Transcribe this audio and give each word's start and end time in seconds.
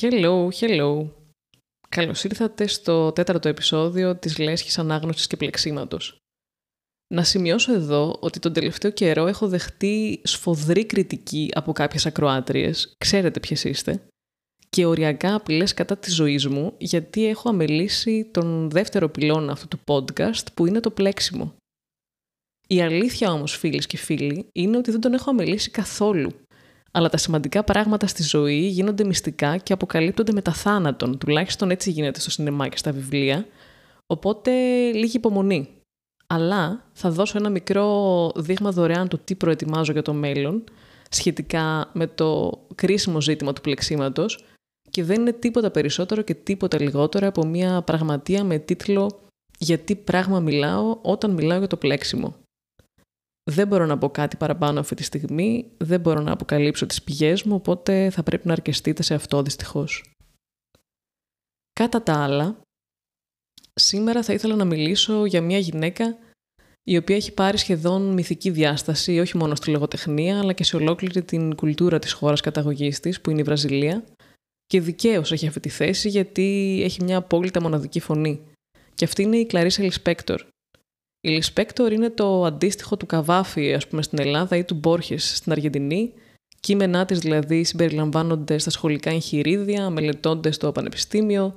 Hello, 0.00 0.48
hello. 0.60 1.08
Καλώς 1.88 2.24
ήρθατε 2.24 2.66
στο 2.66 3.12
τέταρτο 3.12 3.48
επεισόδιο 3.48 4.16
της 4.16 4.38
Λέσχης 4.38 4.78
Ανάγνωσης 4.78 5.26
και 5.26 5.36
Πλεξίματος. 5.36 6.16
Να 7.14 7.24
σημειώσω 7.24 7.72
εδώ 7.72 8.18
ότι 8.20 8.38
τον 8.38 8.52
τελευταίο 8.52 8.90
καιρό 8.90 9.26
έχω 9.26 9.48
δεχτεί 9.48 10.20
σφοδρή 10.24 10.86
κριτική 10.86 11.50
από 11.54 11.72
κάποιες 11.72 12.06
ακροάτριες, 12.06 12.94
ξέρετε 12.98 13.40
ποιες 13.40 13.64
είστε, 13.64 14.06
και 14.68 14.84
οριακά 14.84 15.34
απειλές 15.34 15.74
κατά 15.74 15.96
της 15.96 16.14
ζωής 16.14 16.46
μου 16.46 16.74
γιατί 16.78 17.26
έχω 17.26 17.48
αμελήσει 17.48 18.30
τον 18.32 18.70
δεύτερο 18.70 19.08
πυλώνα 19.08 19.52
αυτού 19.52 19.68
του 19.68 19.80
podcast 19.86 20.52
που 20.54 20.66
είναι 20.66 20.80
το 20.80 20.90
πλέξιμο. 20.90 21.54
Η 22.68 22.82
αλήθεια 22.82 23.32
όμως 23.32 23.56
φίλες 23.56 23.86
και 23.86 23.96
φίλοι 23.96 24.48
είναι 24.52 24.76
ότι 24.76 24.90
δεν 24.90 25.00
τον 25.00 25.12
έχω 25.12 25.30
αμελήσει 25.30 25.70
καθόλου 25.70 26.32
αλλά 26.96 27.08
τα 27.08 27.16
σημαντικά 27.16 27.64
πράγματα 27.64 28.06
στη 28.06 28.22
ζωή 28.22 28.66
γίνονται 28.66 29.04
μυστικά 29.04 29.56
και 29.56 29.72
αποκαλύπτονται 29.72 30.32
μετά 30.32 30.52
θάνατον. 30.52 31.18
Τουλάχιστον 31.18 31.70
έτσι 31.70 31.90
γίνεται 31.90 32.20
στο 32.20 32.30
σινεμά 32.30 32.68
και 32.68 32.76
στα 32.76 32.92
βιβλία. 32.92 33.46
Οπότε 34.06 34.50
λίγη 34.92 35.16
υπομονή. 35.16 35.68
Αλλά 36.26 36.84
θα 36.92 37.10
δώσω 37.10 37.38
ένα 37.38 37.48
μικρό 37.48 38.32
δείγμα 38.36 38.70
δωρεάν 38.70 39.08
του 39.08 39.20
τι 39.24 39.34
προετοιμάζω 39.34 39.92
για 39.92 40.02
το 40.02 40.12
μέλλον 40.12 40.64
σχετικά 41.10 41.90
με 41.92 42.06
το 42.06 42.58
κρίσιμο 42.74 43.20
ζήτημα 43.20 43.52
του 43.52 43.60
πλεξίματος 43.60 44.44
και 44.90 45.04
δεν 45.04 45.20
είναι 45.20 45.32
τίποτα 45.32 45.70
περισσότερο 45.70 46.22
και 46.22 46.34
τίποτα 46.34 46.80
λιγότερο 46.80 47.26
από 47.26 47.46
μια 47.46 47.82
πραγματεία 47.82 48.44
με 48.44 48.58
τίτλο 48.58 49.20
«Γιατί 49.58 49.94
πράγμα 49.94 50.40
μιλάω 50.40 50.98
όταν 51.02 51.30
μιλάω 51.30 51.58
για 51.58 51.66
το 51.66 51.76
πλέξιμο». 51.76 52.34
Δεν 53.50 53.68
μπορώ 53.68 53.86
να 53.86 53.98
πω 53.98 54.10
κάτι 54.10 54.36
παραπάνω 54.36 54.80
αυτή 54.80 54.94
τη 54.94 55.02
στιγμή, 55.02 55.70
δεν 55.76 56.00
μπορώ 56.00 56.20
να 56.20 56.32
αποκαλύψω 56.32 56.86
τις 56.86 57.02
πηγές 57.02 57.42
μου, 57.42 57.54
οπότε 57.54 58.10
θα 58.10 58.22
πρέπει 58.22 58.46
να 58.46 58.52
αρκεστείτε 58.52 59.02
σε 59.02 59.14
αυτό 59.14 59.42
δυστυχώς. 59.42 60.10
Κατά 61.72 62.02
τα 62.02 62.22
άλλα, 62.22 62.60
σήμερα 63.74 64.22
θα 64.22 64.32
ήθελα 64.32 64.54
να 64.54 64.64
μιλήσω 64.64 65.24
για 65.24 65.42
μια 65.42 65.58
γυναίκα 65.58 66.18
η 66.82 66.96
οποία 66.96 67.16
έχει 67.16 67.32
πάρει 67.32 67.58
σχεδόν 67.58 68.12
μυθική 68.12 68.50
διάσταση, 68.50 69.18
όχι 69.18 69.36
μόνο 69.36 69.54
στη 69.54 69.70
λογοτεχνία, 69.70 70.38
αλλά 70.38 70.52
και 70.52 70.64
σε 70.64 70.76
ολόκληρη 70.76 71.22
την 71.22 71.54
κουλτούρα 71.54 71.98
της 71.98 72.12
χώρας 72.12 72.40
καταγωγής 72.40 73.00
της, 73.00 73.20
που 73.20 73.30
είναι 73.30 73.40
η 73.40 73.44
Βραζιλία, 73.44 74.04
και 74.66 74.80
δικαίως 74.80 75.32
έχει 75.32 75.46
αυτή 75.46 75.60
τη 75.60 75.68
θέση 75.68 76.08
γιατί 76.08 76.80
έχει 76.84 77.04
μια 77.04 77.16
απόλυτα 77.16 77.62
μοναδική 77.62 78.00
φωνή. 78.00 78.40
Και 78.94 79.04
αυτή 79.04 79.22
είναι 79.22 79.36
η 79.36 79.46
Κλαρίσα 79.46 79.82
Λισπέκτορ, 79.82 80.46
η 81.26 81.28
Λισπέκτορ 81.28 81.92
είναι 81.92 82.10
το 82.10 82.44
αντίστοιχο 82.44 82.96
του 82.96 83.06
Καβάφη, 83.06 83.74
ας 83.74 83.86
πούμε, 83.86 84.02
στην 84.02 84.18
Ελλάδα 84.20 84.56
ή 84.56 84.64
του 84.64 84.74
Μπόρχες 84.74 85.36
στην 85.36 85.52
Αργεντινή. 85.52 86.12
Κείμενά 86.60 87.04
της 87.04 87.18
δηλαδή 87.18 87.64
συμπεριλαμβάνονται 87.64 88.58
στα 88.58 88.70
σχολικά 88.70 89.10
εγχειρίδια, 89.10 89.90
μελετώνται 89.90 90.50
στο 90.50 90.72
πανεπιστήμιο. 90.72 91.54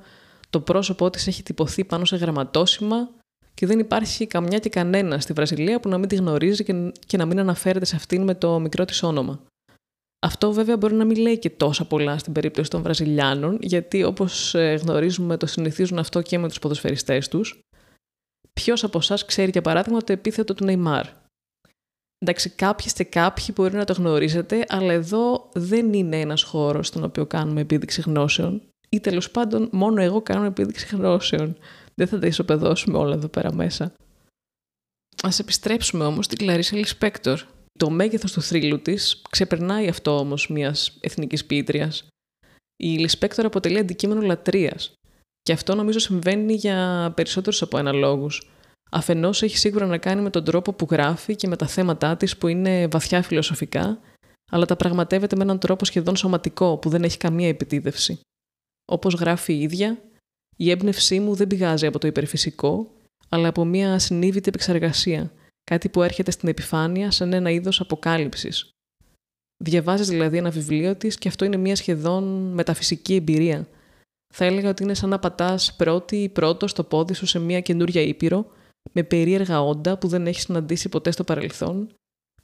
Το 0.49 0.59
πρόσωπό 0.59 1.09
της 1.09 1.27
έχει 1.27 1.43
τυπωθεί 1.43 1.83
πάνω 1.85 2.05
σε 2.05 2.15
γραμματόσημα 2.15 3.09
και 3.53 3.65
δεν 3.65 3.79
υπάρχει 3.79 4.27
καμιά 4.27 4.57
και 4.57 4.69
κανένα 4.69 5.19
στη 5.19 5.33
Βραζιλία 5.33 5.79
που 5.79 5.89
να 5.89 5.97
μην 5.97 6.07
τη 6.07 6.15
γνωρίζει 6.15 6.63
και 7.05 7.17
να 7.17 7.25
μην 7.25 7.39
αναφέρεται 7.39 7.85
σε 7.85 7.95
αυτήν 7.95 8.23
με 8.23 8.35
το 8.35 8.59
μικρό 8.59 8.85
της 8.85 9.03
όνομα. 9.03 9.39
Αυτό 10.19 10.51
βέβαια 10.51 10.77
μπορεί 10.77 10.93
να 10.93 11.05
μην 11.05 11.17
λέει 11.17 11.39
και 11.39 11.49
τόσα 11.49 11.85
πολλά 11.85 12.17
στην 12.17 12.33
περίπτωση 12.33 12.69
των 12.69 12.81
Βραζιλιάνων, 12.81 13.57
γιατί 13.61 14.03
όπως 14.03 14.55
ε, 14.55 14.79
γνωρίζουμε 14.81 15.37
το 15.37 15.45
συνηθίζουν 15.45 15.99
αυτό 15.99 16.21
και 16.21 16.37
με 16.37 16.47
τους 16.47 16.59
ποδοσφαιριστές 16.59 17.27
τους. 17.27 17.59
Ποιος 18.59 18.83
από 18.83 18.97
εσάς 18.97 19.25
ξέρει 19.25 19.51
για 19.51 19.61
παράδειγμα 19.61 20.03
το 20.03 20.11
επίθετο 20.11 20.53
του 20.53 20.65
Νεϊμάρ. 20.65 21.07
Εντάξει, 22.17 22.49
κάποιοι 22.49 22.91
και 22.93 23.03
κάποιοι 23.03 23.45
μπορεί 23.55 23.75
να 23.75 23.85
το 23.85 23.93
γνωρίζετε, 23.93 24.65
αλλά 24.69 24.93
εδώ 24.93 25.49
δεν 25.53 25.93
είναι 25.93 26.19
ένας 26.19 26.43
χώρος 26.43 26.87
στον 26.87 27.03
οποίο 27.03 27.25
κάνουμε 27.25 27.61
επίδειξη 27.61 28.01
γνώσεων. 28.01 28.61
Ή 28.89 28.99
τέλος 28.99 29.31
πάντων, 29.31 29.69
μόνο 29.71 30.01
εγώ 30.01 30.21
κάνω 30.21 30.45
επίδειξη 30.45 30.95
γνώσεων. 30.95 31.57
Δεν 31.95 32.07
θα 32.07 32.19
τα 32.19 32.27
ισοπεδώσουμε 32.27 32.97
όλα 32.97 33.13
εδώ 33.13 33.27
πέρα 33.27 33.53
μέσα. 33.53 33.83
Ας 35.23 35.29
επιστρέψουμε 35.39 36.05
όμως 36.05 36.25
στην 36.25 36.37
Κλαρίσα 36.37 36.77
Λισπέκτορ. 36.77 37.41
Το 37.79 37.89
μέγεθος 37.89 38.31
του 38.31 38.41
θρύλου 38.41 38.81
της 38.81 39.21
ξεπερνάει 39.29 39.87
αυτό 39.87 40.17
όμως 40.19 40.49
μιας 40.49 40.97
εθνικής 40.99 41.45
ποιήτριας. 41.45 42.07
Η 42.75 42.87
Λισπέκτορ 42.87 43.45
αποτελεί 43.45 43.77
αντικείμενο 43.77 44.21
λατρείας. 44.21 44.93
Και 45.49 45.55
αυτό 45.55 45.75
νομίζω 45.75 45.99
συμβαίνει 45.99 46.53
για 46.53 47.11
περισσότερους 47.15 47.61
από 47.61 47.77
ένα 47.77 47.91
λόγου. 47.91 48.27
Αφενός 48.91 49.41
έχει 49.43 49.57
σίγουρα 49.57 49.85
να 49.85 49.97
κάνει 49.97 50.21
με 50.21 50.29
τον 50.29 50.43
τρόπο 50.43 50.73
που 50.73 50.87
γράφει 50.89 51.35
και 51.35 51.47
με 51.47 51.55
τα 51.55 51.67
θέματα 51.67 52.17
της 52.17 52.37
που 52.37 52.47
είναι 52.47 52.87
βαθιά 52.87 53.21
φιλοσοφικά, 53.21 53.99
αλλά 54.51 54.65
τα 54.65 54.75
πραγματεύεται 54.75 55.35
με 55.35 55.43
έναν 55.43 55.59
τρόπο 55.59 55.85
σχεδόν 55.85 56.15
σωματικό 56.15 56.77
που 56.77 56.89
δεν 56.89 57.03
έχει 57.03 57.17
καμία 57.17 57.47
επιτίδευση. 57.47 58.19
Όπως 58.85 59.13
γράφει 59.13 59.53
η 59.53 59.61
ίδια, 59.61 60.01
η 60.57 60.69
έμπνευσή 60.69 61.19
μου 61.19 61.35
δεν 61.35 61.47
πηγάζει 61.47 61.85
από 61.85 61.99
το 61.99 62.07
υπερφυσικό, 62.07 62.91
αλλά 63.29 63.47
από 63.47 63.65
μια 63.65 63.99
συνείδητη 63.99 64.49
επεξεργασία, 64.49 65.31
κάτι 65.63 65.89
που 65.89 66.03
έρχεται 66.03 66.31
στην 66.31 66.49
επιφάνεια 66.49 67.11
σαν 67.11 67.33
ένα 67.33 67.49
είδος 67.49 67.79
αποκάλυψης. 67.79 68.69
Διαβάζεις 69.63 70.07
δηλαδή 70.07 70.37
ένα 70.37 70.49
βιβλίο 70.49 70.95
της 70.95 71.17
και 71.17 71.27
αυτό 71.27 71.45
είναι 71.45 71.57
μια 71.57 71.75
σχεδόν 71.75 72.51
μεταφυσική 72.53 73.15
εμπειρία, 73.15 73.67
θα 74.33 74.45
έλεγα 74.45 74.69
ότι 74.69 74.83
είναι 74.83 74.93
σαν 74.93 75.09
να 75.09 75.19
πατάς 75.19 75.75
πρώτη 75.75 76.15
ή 76.15 76.29
πρώτο 76.29 76.67
στο 76.67 76.83
πόδι 76.83 77.13
σου 77.13 77.25
σε 77.25 77.39
μια 77.39 77.61
καινούρια 77.61 78.01
ήπειρο, 78.01 78.45
με 78.91 79.03
περίεργα 79.03 79.61
όντα 79.61 79.97
που 79.97 80.07
δεν 80.07 80.27
έχεις 80.27 80.43
συναντήσει 80.43 80.89
ποτέ 80.89 81.11
στο 81.11 81.23
παρελθόν, 81.23 81.93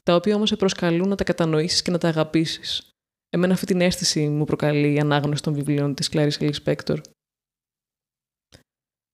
τα 0.04 0.16
οποία 0.16 0.36
όμως 0.36 0.50
σε 0.50 0.56
προσκαλούν 0.56 1.08
να 1.08 1.16
τα 1.16 1.24
κατανοήσεις 1.24 1.82
και 1.82 1.92
να 1.92 1.98
τα 1.98 2.08
αγαπήσεις. 2.08 2.90
Εμένα 3.30 3.54
αυτή 3.54 3.66
την 3.66 3.82
αίσθηση 3.82 4.28
μου 4.28 4.46
προκαλεί 4.46 4.94
η 4.94 5.00
ανάγνωση 5.00 5.44
των 5.44 5.54
βιβλίων 5.54 5.94
της 5.94 6.10
Clarice 6.12 6.52
Lispector. 6.52 6.98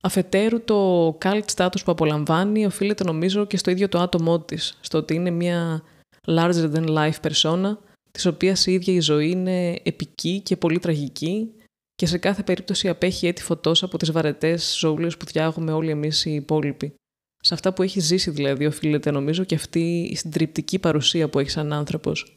Αφετέρου, 0.03 0.64
το 0.64 1.08
cult 1.22 1.46
status 1.56 1.84
που 1.86 1.92
απολαμβάνει 1.92 2.66
οφείλεται 2.66 3.03
νομίζω 3.03 3.46
και 3.46 3.58
στο 3.58 3.72
ίδιο 3.72 3.90
το 3.90 4.00
άτομό 4.00 4.40
της, 4.40 4.78
στο 4.82 4.98
ότι 4.98 5.14
είναι 5.14 5.30
μια 5.30 5.84
larger 6.28 6.72
than 6.74 6.88
life 6.88 7.20
persona, 7.22 7.78
της 8.12 8.26
οποίας 8.26 8.66
η 8.66 8.74
ίδια 8.74 8.94
η 8.94 9.00
ζωή 9.00 9.30
είναι 9.30 9.80
επική 9.84 10.42
και 10.42 10.58
πολύ 10.58 10.80
τραγική 10.80 11.53
και 12.01 12.07
σε 12.07 12.17
κάθε 12.17 12.44
περίπτωση 12.44 12.89
απέχει 12.89 13.28
έτη 13.28 13.41
φωτός 13.41 13.84
από 13.84 13.97
τις 13.97 14.12
βαρετές 14.12 14.78
ζωούλες 14.79 15.17
που 15.17 15.25
διάγουμε 15.25 15.72
όλοι 15.72 15.89
εμείς 15.89 16.25
οι 16.25 16.34
υπόλοιποι. 16.34 16.94
Σε 17.38 17.53
αυτά 17.53 17.73
που 17.73 17.84
έχει 17.84 18.00
ζήσει 18.00 18.31
δηλαδή 18.31 18.66
οφείλεται 18.66 19.12
νομίζω 19.12 19.44
και 19.44 19.56
αυτή 19.56 20.07
η 20.11 20.16
συντριπτική 20.16 20.79
παρουσία 20.79 21.29
που 21.29 21.40
έχει 21.40 21.50
σαν 21.50 21.73
άνθρωπος. 21.73 22.35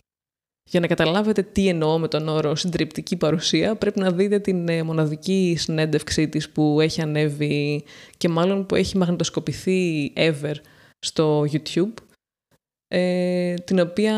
Για 0.71 0.81
να 0.81 0.87
καταλάβετε 0.87 1.43
τι 1.43 1.69
εννοώ 1.69 1.99
με 1.99 2.09
τον 2.09 2.29
όρο 2.29 2.55
συντριπτική 2.55 3.17
παρουσία, 3.17 3.77
πρέπει 3.77 4.01
να 4.01 4.11
δείτε 4.11 4.39
την 4.39 4.69
ε, 4.69 4.83
μοναδική 4.83 5.55
συνέντευξή 5.59 6.29
της 6.29 6.51
που 6.51 6.81
έχει 6.81 7.01
ανέβει 7.01 7.85
και 8.17 8.29
μάλλον 8.29 8.67
που 8.67 8.75
έχει 8.75 8.97
μαγνητοσκοπηθεί 8.97 10.13
ever 10.17 10.55
στο 10.99 11.45
YouTube, 11.53 11.95
ε, 12.89 13.55
την 13.55 13.81
οποία 13.81 14.17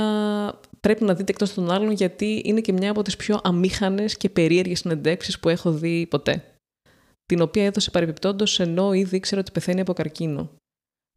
πρέπει 0.87 1.05
να 1.05 1.15
δείτε 1.15 1.33
εκτός 1.33 1.55
των 1.55 1.71
άλλων 1.71 1.91
γιατί 1.91 2.43
είναι 2.45 2.61
και 2.61 2.73
μια 2.73 2.91
από 2.91 3.03
τις 3.03 3.17
πιο 3.17 3.41
αμήχανες 3.43 4.17
και 4.17 4.29
περίεργες 4.29 4.79
συνεντεύξεις 4.79 5.39
που 5.41 5.49
έχω 5.49 5.73
δει 5.73 6.07
ποτέ. 6.11 6.45
Την 7.27 7.41
οποία 7.41 7.65
έδωσε 7.65 7.91
παρεμπιπτόντως 7.91 8.61
ενώ 8.61 8.93
ήδη 8.93 9.17
ήξερα 9.17 9.41
ότι 9.41 9.51
πεθαίνει 9.51 9.81
από 9.81 9.93
καρκίνο. 9.93 10.51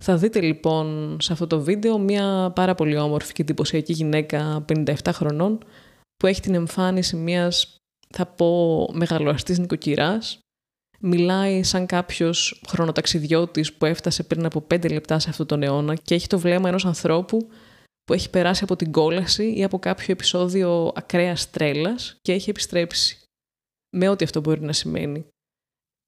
Θα 0.03 0.18
δείτε 0.18 0.41
λοιπόν 0.41 1.18
σε 1.22 1.34
αυτό 1.34 1.47
το 1.47 1.62
βίντεο 1.62 1.97
μια 1.97 2.52
πάρα 2.56 2.75
πολύ 2.75 2.97
όμορφη 2.97 3.34
και 3.34 3.41
εντυπωσιακή 3.41 3.94
γυναίκα 3.94 4.66
57 4.74 4.94
χρονών 5.12 5.63
που 6.16 6.28
έχει 6.28 6.41
την 6.41 6.56
εμφάνιση 6.56 7.16
μιας 7.16 7.75
θα 8.09 8.25
πω 8.25 8.90
μεγαλοαστής 8.94 9.59
νοικοκυράς 9.59 10.40
μιλάει 11.00 11.63
σαν 11.63 11.86
κάποιος 11.86 12.62
χρονοταξιδιώτης 12.68 13.74
που 13.74 13.86
έφτασε 13.86 14.24
πριν 14.24 14.46
από 14.46 14.68
5 14.74 14.91
λεπτά 14.91 15.19
σε 15.19 15.30
αυτόν 15.30 15.46
τον 15.46 15.63
αιώνα 15.63 15.96
και 15.96 16.16
έχει 16.16 16.28
το 16.28 16.40
βλέμμα 16.40 16.69
ενός 16.69 16.86
ανθρώπου 16.86 17.50
που 18.09 18.16
έχει 18.16 18.30
περάσει 18.30 18.64
από 18.64 18.75
την 18.75 18.92
κόλαση 18.92 19.53
ή 19.58 19.64
από 19.64 19.80
κάποιο 19.80 20.06
επεισόδιο 20.08 20.92
ακραίας 20.96 21.50
τρέλας 21.50 22.18
και 22.22 22.31
έχει 22.31 22.50
επιστρέψει. 22.50 23.20
Με 23.95 24.10
ό,τι 24.10 24.24
αυτό 24.24 24.39
μπορεί 24.39 24.62
να 24.62 24.74
σημαίνει. 24.74 25.25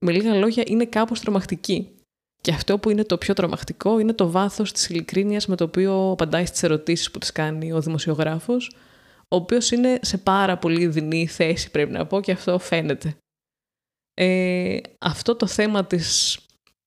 Με 0.06 0.12
λίγα 0.12 0.34
λόγια, 0.34 0.64
είναι 0.68 0.86
κάπως 0.86 1.20
τρομακτική. 1.20 1.96
Και 2.42 2.52
αυτό 2.52 2.80
που 2.80 2.90
είναι 2.90 3.04
το 3.04 3.18
πιο 3.18 3.34
τρομακτικό 3.34 4.00
είναι 4.00 4.14
το 4.14 4.32
βάθος 4.32 4.72
της 4.72 4.90
ειλικρίνειας 4.90 5.48
με 5.48 5.56
το 5.56 5.64
οποίο 5.64 6.12
απαντάει 6.12 6.46
στις 6.46 6.64
ερωτήσεις 6.64 7.12
που 7.12 7.20
της 7.20 7.32
κάνει 7.32 7.72
ο 7.72 7.82
δημοσιογράφος, 7.82 8.76
ο 9.22 9.36
οποίος 9.36 9.72
είναι 9.72 10.00
σε 10.02 10.18
πάρα 10.18 10.58
πολύ 10.58 10.88
δεινή 10.88 11.28
θέση 11.28 11.72
πρέπει 11.72 11.92
να 11.92 12.06
πω 12.06 12.22
και 12.22 12.32
αυτό 12.32 12.60
φαίνεται. 12.60 13.18
Ε, 14.14 14.80
αυτό 15.00 15.36
το 15.36 15.48
θέμα 15.48 15.86
της 15.86 16.40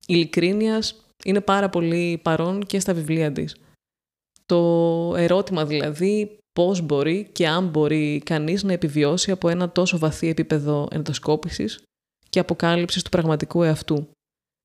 ειλικρίνειας 0.07 1.05
είναι 1.25 1.41
πάρα 1.41 1.69
πολύ 1.69 2.21
παρόν 2.23 2.67
και 2.67 2.81
στα 2.81 2.95
βιβλία 2.95 3.33
της. 3.33 3.57
Το 4.47 5.15
ερώτημα 5.17 5.67
δηλαδή 5.67 6.39
πώς 6.53 6.81
μπορεί 6.81 7.29
και 7.33 7.49
αν 7.49 7.69
μπορεί 7.69 8.23
κανείς 8.25 8.63
να 8.63 8.73
επιβιώσει 8.73 9.31
από 9.31 9.49
ένα 9.49 9.71
τόσο 9.71 9.99
βαθύ 9.99 10.29
επίπεδο 10.29 10.89
ενδοσκόπησης 10.91 11.83
και 12.31 12.39
αποκάλυψης 12.39 13.03
του 13.03 13.11
πραγματικού 13.11 13.63
εαυτού. 13.63 14.09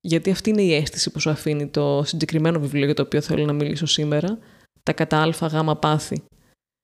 Γιατί 0.00 0.30
αυτή 0.30 0.50
είναι 0.50 0.62
η 0.62 0.74
αίσθηση 0.74 1.10
που 1.10 1.20
σου 1.20 1.30
αφήνει 1.30 1.66
το 1.66 2.02
συγκεκριμένο 2.04 2.60
βιβλίο 2.60 2.84
για 2.84 2.94
το 2.94 3.02
οποίο 3.02 3.20
θέλω 3.20 3.44
να 3.44 3.52
μιλήσω 3.52 3.86
σήμερα, 3.86 4.38
τα 4.82 4.92
κατά 4.92 5.22
αλφα 5.22 5.46
γάμα 5.46 5.76
πάθη. 5.76 6.22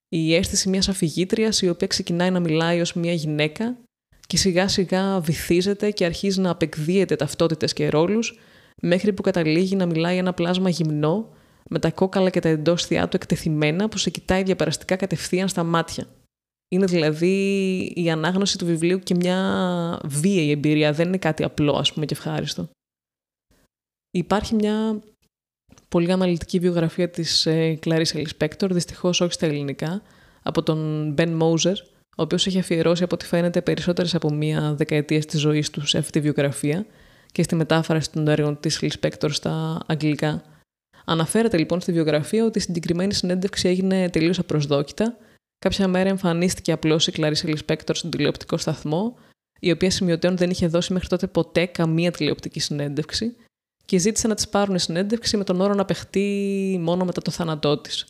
Η 0.08 0.34
αίσθηση 0.34 0.68
μιας 0.68 0.88
αφηγήτριας 0.88 1.62
η 1.62 1.68
οποία 1.68 1.86
ξεκινάει 1.86 2.30
να 2.30 2.40
μιλάει 2.40 2.80
ως 2.80 2.94
μια 2.94 3.12
γυναίκα 3.12 3.76
και 4.26 4.36
σιγά 4.36 4.68
σιγά 4.68 5.20
βυθίζεται 5.20 5.90
και 5.90 6.04
αρχίζει 6.04 6.40
να 6.40 6.50
απεκδίεται 6.50 7.16
ταυτότητες 7.16 7.72
και 7.72 7.88
ρόλους 7.88 8.38
μέχρι 8.82 9.12
που 9.12 9.22
καταλήγει 9.22 9.76
να 9.76 9.86
μιλάει 9.86 10.16
ένα 10.16 10.32
πλάσμα 10.32 10.68
γυμνό 10.68 11.35
με 11.68 11.78
τα 11.78 11.90
κόκαλα 11.90 12.30
και 12.30 12.40
τα 12.40 12.48
εντόστια 12.48 13.08
του 13.08 13.16
εκτεθειμένα 13.16 13.88
που 13.88 13.98
σε 13.98 14.10
κοιτάει 14.10 14.42
διαπεραστικά 14.42 14.96
κατευθείαν 14.96 15.48
στα 15.48 15.64
μάτια. 15.64 16.06
Είναι 16.68 16.86
δηλαδή 16.86 17.34
η 17.94 18.10
ανάγνωση 18.10 18.58
του 18.58 18.66
βιβλίου 18.66 18.98
και 18.98 19.14
μια 19.14 20.00
βίαιη 20.04 20.50
εμπειρία, 20.50 20.92
δεν 20.92 21.08
είναι 21.08 21.18
κάτι 21.18 21.44
απλό 21.44 21.72
ας 21.76 21.92
πούμε 21.92 22.06
και 22.06 22.14
ευχάριστο. 22.14 22.68
Υπάρχει 24.10 24.54
μια 24.54 25.00
πολύ 25.88 26.12
αναλυτική 26.12 26.58
βιογραφία 26.58 27.10
της 27.10 27.46
ε, 27.46 27.78
Clarice 27.84 28.24
Lispector, 28.24 28.68
δυστυχώς 28.70 29.20
όχι 29.20 29.32
στα 29.32 29.46
ελληνικά, 29.46 30.02
από 30.42 30.62
τον 30.62 31.14
Ben 31.18 31.40
Moser, 31.40 31.74
ο 32.16 32.22
οποίος 32.22 32.46
έχει 32.46 32.58
αφιερώσει 32.58 33.02
από 33.02 33.14
ό,τι 33.14 33.26
φαίνεται 33.26 33.62
περισσότερες 33.62 34.14
από 34.14 34.32
μία 34.32 34.74
δεκαετία 34.74 35.20
της 35.20 35.40
ζωής 35.40 35.70
του 35.70 35.86
σε 35.86 35.98
αυτή 35.98 36.12
τη 36.12 36.20
βιογραφία 36.20 36.86
και 37.32 37.42
στη 37.42 37.54
μετάφραση 37.54 38.12
των 38.12 38.28
έργων 38.28 38.60
της 38.60 38.80
Lispector 38.82 39.28
στα 39.30 39.82
αγγλικά. 39.86 40.42
Αναφέρεται 41.08 41.56
λοιπόν 41.56 41.80
στη 41.80 41.92
βιογραφία 41.92 42.44
ότι 42.44 42.58
η 42.58 42.60
συγκεκριμένη 42.60 43.14
συνέντευξη 43.14 43.68
έγινε 43.68 44.10
τελείως 44.10 44.38
απροσδόκητα. 44.38 45.16
Κάποια 45.58 45.88
μέρα 45.88 46.08
εμφανίστηκε 46.08 46.72
απλώς 46.72 47.06
η 47.06 47.12
Clarice 47.16 47.54
Lispector 47.54 47.90
στον 47.92 48.10
τηλεοπτικό 48.10 48.56
σταθμό, 48.56 49.18
η 49.60 49.70
οποία 49.70 49.90
σημειωτέων 49.90 50.36
δεν 50.36 50.50
είχε 50.50 50.66
δώσει 50.66 50.92
μέχρι 50.92 51.08
τότε 51.08 51.26
ποτέ 51.26 51.66
καμία 51.66 52.10
τηλεοπτική 52.10 52.60
συνέντευξη 52.60 53.36
και 53.84 53.98
ζήτησε 53.98 54.28
να 54.28 54.34
της 54.34 54.48
πάρουν 54.48 54.78
συνέντευξη 54.78 55.36
με 55.36 55.44
τον 55.44 55.60
όρο 55.60 55.74
να 55.74 55.84
παιχτεί 55.84 56.78
μόνο 56.82 57.04
μετά 57.04 57.22
το 57.22 57.30
θάνατό 57.30 57.78
της. 57.78 58.06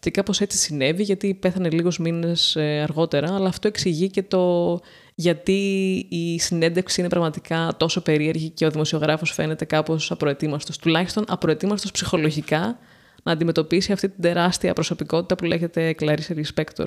Και 0.00 0.10
κάπω 0.10 0.32
έτσι 0.38 0.58
συνέβη, 0.58 1.02
γιατί 1.02 1.34
πέθανε 1.34 1.70
λίγους 1.70 1.98
μήνες 1.98 2.56
ε, 2.56 2.80
αργότερα, 2.80 3.34
αλλά 3.34 3.48
αυτό 3.48 3.68
εξηγεί 3.68 4.10
και 4.10 4.22
το 4.22 4.80
γιατί 5.14 5.62
η 6.10 6.38
συνέντευξη 6.38 7.00
είναι 7.00 7.08
πραγματικά 7.08 7.74
τόσο 7.76 8.02
περίεργη 8.02 8.50
και 8.50 8.66
ο 8.66 8.70
δημοσιογράφος 8.70 9.32
φαίνεται 9.32 9.64
κάπως 9.64 10.10
απροετοίμαστος, 10.10 10.78
τουλάχιστον 10.78 11.24
απροετοίμαστος 11.28 11.90
ψυχολογικά 11.90 12.78
να 13.22 13.32
αντιμετωπίσει 13.32 13.92
αυτή 13.92 14.08
την 14.08 14.22
τεράστια 14.22 14.72
προσωπικότητα 14.72 15.34
που 15.34 15.44
λέγεται 15.44 15.94
Clarice 15.98 16.42
Lispector. 16.42 16.86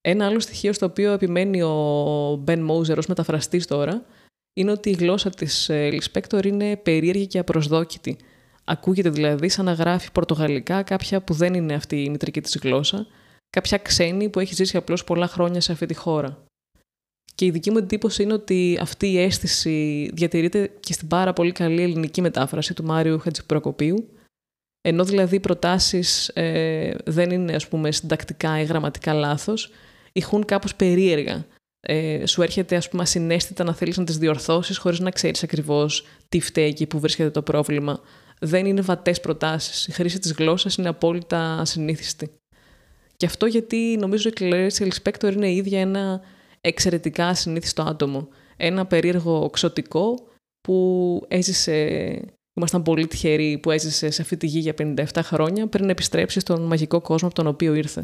Ένα 0.00 0.26
άλλο 0.26 0.40
στοιχείο 0.40 0.72
στο 0.72 0.86
οποίο 0.86 1.12
επιμένει 1.12 1.62
ο 1.62 2.44
Ben 2.46 2.68
Moser 2.70 2.96
ως 2.96 3.06
μεταφραστής 3.06 3.66
τώρα 3.66 4.04
είναι 4.52 4.70
ότι 4.70 4.90
η 4.90 4.92
γλώσσα 4.92 5.30
της 5.30 5.68
ε, 5.68 5.88
Lispector 5.92 6.46
είναι 6.46 6.76
περίεργη 6.76 7.26
και 7.26 7.38
απροσδόκητη. 7.38 8.16
Ακούγεται 8.64 9.10
δηλαδή 9.10 9.48
σαν 9.48 9.64
να 9.64 9.72
γράφει 9.72 10.12
πορτογαλικά 10.12 10.82
κάποια 10.82 11.22
που 11.22 11.34
δεν 11.34 11.54
είναι 11.54 11.74
αυτή 11.74 12.02
η 12.02 12.10
μητρική 12.10 12.40
της 12.40 12.58
γλώσσα, 12.62 13.06
κάποια 13.50 13.78
ξένη 13.78 14.28
που 14.28 14.40
έχει 14.40 14.54
ζήσει 14.54 14.76
απλώς 14.76 15.04
πολλά 15.04 15.26
χρόνια 15.26 15.60
σε 15.60 15.72
αυτή 15.72 15.86
τη 15.86 15.94
χώρα. 15.94 16.47
Και 17.38 17.44
η 17.44 17.50
δική 17.50 17.70
μου 17.70 17.78
εντύπωση 17.78 18.22
είναι 18.22 18.32
ότι 18.32 18.78
αυτή 18.80 19.06
η 19.12 19.20
αίσθηση 19.20 20.10
διατηρείται 20.14 20.70
και 20.80 20.92
στην 20.92 21.08
πάρα 21.08 21.32
πολύ 21.32 21.52
καλή 21.52 21.82
ελληνική 21.82 22.20
μετάφραση 22.20 22.74
του 22.74 22.84
Μάριου 22.84 23.18
Χατζηπροκοπίου, 23.18 24.08
ενώ 24.80 25.04
δηλαδή 25.04 25.36
οι 25.36 25.40
προτάσεις 25.40 26.28
ε, 26.28 26.94
δεν 27.04 27.30
είναι 27.30 27.54
ας 27.54 27.68
πούμε 27.68 27.92
συντακτικά 27.92 28.60
ή 28.60 28.64
γραμματικά 28.64 29.12
λάθος, 29.12 29.70
ηχούν 30.12 30.44
κάπως 30.44 30.74
περίεργα. 30.74 31.46
Ε, 31.80 32.26
σου 32.26 32.42
έρχεται 32.42 32.76
ας 32.76 32.88
πούμε 32.88 33.02
ασυναίσθητα 33.02 33.64
να 33.64 33.74
θέλεις 33.74 33.96
να 33.96 34.04
τις 34.04 34.18
διορθώσεις 34.18 34.76
χωρίς 34.76 34.98
να 34.98 35.10
ξέρεις 35.10 35.42
ακριβώς 35.42 36.06
τι 36.28 36.40
φταίει 36.40 36.72
και 36.72 36.86
που 36.86 37.00
βρίσκεται 37.00 37.30
το 37.30 37.42
πρόβλημα. 37.42 38.00
Δεν 38.40 38.66
είναι 38.66 38.80
βατές 38.80 39.20
προτάσεις. 39.20 39.86
Η 39.86 39.92
χρήση 39.92 40.18
της 40.18 40.32
γλώσσας 40.32 40.76
είναι 40.76 40.88
απόλυτα 40.88 41.58
ασυνήθιστη. 41.60 42.30
Και 43.16 43.26
αυτό 43.26 43.46
γιατί 43.46 43.96
νομίζω 44.00 44.28
η 44.28 44.32
Clarice 44.40 44.88
Lispector 44.88 45.32
είναι 45.32 45.52
ίδια 45.52 45.80
ένα 45.80 46.22
εξαιρετικά 46.60 47.26
ασυνήθιστο 47.26 47.82
άτομο. 47.82 48.28
Ένα 48.56 48.86
περίεργο 48.86 49.50
ξωτικό 49.50 50.28
που 50.60 51.24
έζησε, 51.28 51.76
ήμασταν 52.54 52.82
πολύ 52.82 53.06
τυχεροί 53.06 53.58
που 53.58 53.70
έζησε 53.70 54.10
σε 54.10 54.22
αυτή 54.22 54.36
τη 54.36 54.46
γη 54.46 54.58
για 54.58 54.74
57 54.78 55.04
χρόνια 55.22 55.66
πριν 55.66 55.90
επιστρέψει 55.90 56.40
στον 56.40 56.62
μαγικό 56.62 57.00
κόσμο 57.00 57.26
από 57.26 57.36
τον 57.36 57.46
οποίο 57.46 57.74
ήρθε. 57.74 58.02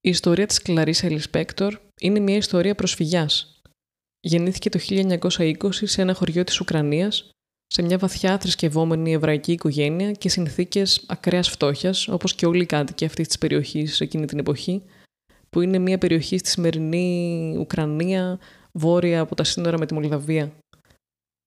Η 0.00 0.08
ιστορία 0.08 0.46
της 0.46 0.62
Κλαρίσα 0.62 1.06
Ελισπέκτορ 1.06 1.78
είναι 2.00 2.18
μια 2.18 2.36
ιστορία 2.36 2.74
προσφυγιάς. 2.74 3.60
Γεννήθηκε 4.20 4.70
το 4.70 4.78
1920 4.88 5.54
σε 5.70 6.02
ένα 6.02 6.14
χωριό 6.14 6.44
της 6.44 6.60
Ουκρανίας, 6.60 7.30
σε 7.66 7.82
μια 7.82 7.98
βαθιά 7.98 8.38
θρησκευόμενη 8.38 9.12
εβραϊκή 9.12 9.52
οικογένεια 9.52 10.12
και 10.12 10.28
συνθήκες 10.28 11.04
ακραίας 11.06 11.48
φτώχειας, 11.48 12.08
όπως 12.08 12.34
και 12.34 12.46
όλοι 12.46 12.62
οι 12.62 12.66
κάτοικοι 12.66 13.04
αυτής 13.04 13.26
της 13.26 13.38
περιοχής 13.38 14.00
εκείνη 14.00 14.26
την 14.26 14.38
εποχή, 14.38 14.82
που 15.50 15.60
είναι 15.60 15.78
μια 15.78 15.98
περιοχή 15.98 16.38
στη 16.38 16.48
σημερινή 16.48 17.54
Ουκρανία, 17.58 18.38
βόρεια 18.72 19.20
από 19.20 19.34
τα 19.34 19.44
σύνορα 19.44 19.78
με 19.78 19.86
τη 19.86 19.94
Μολδαβία. 19.94 20.52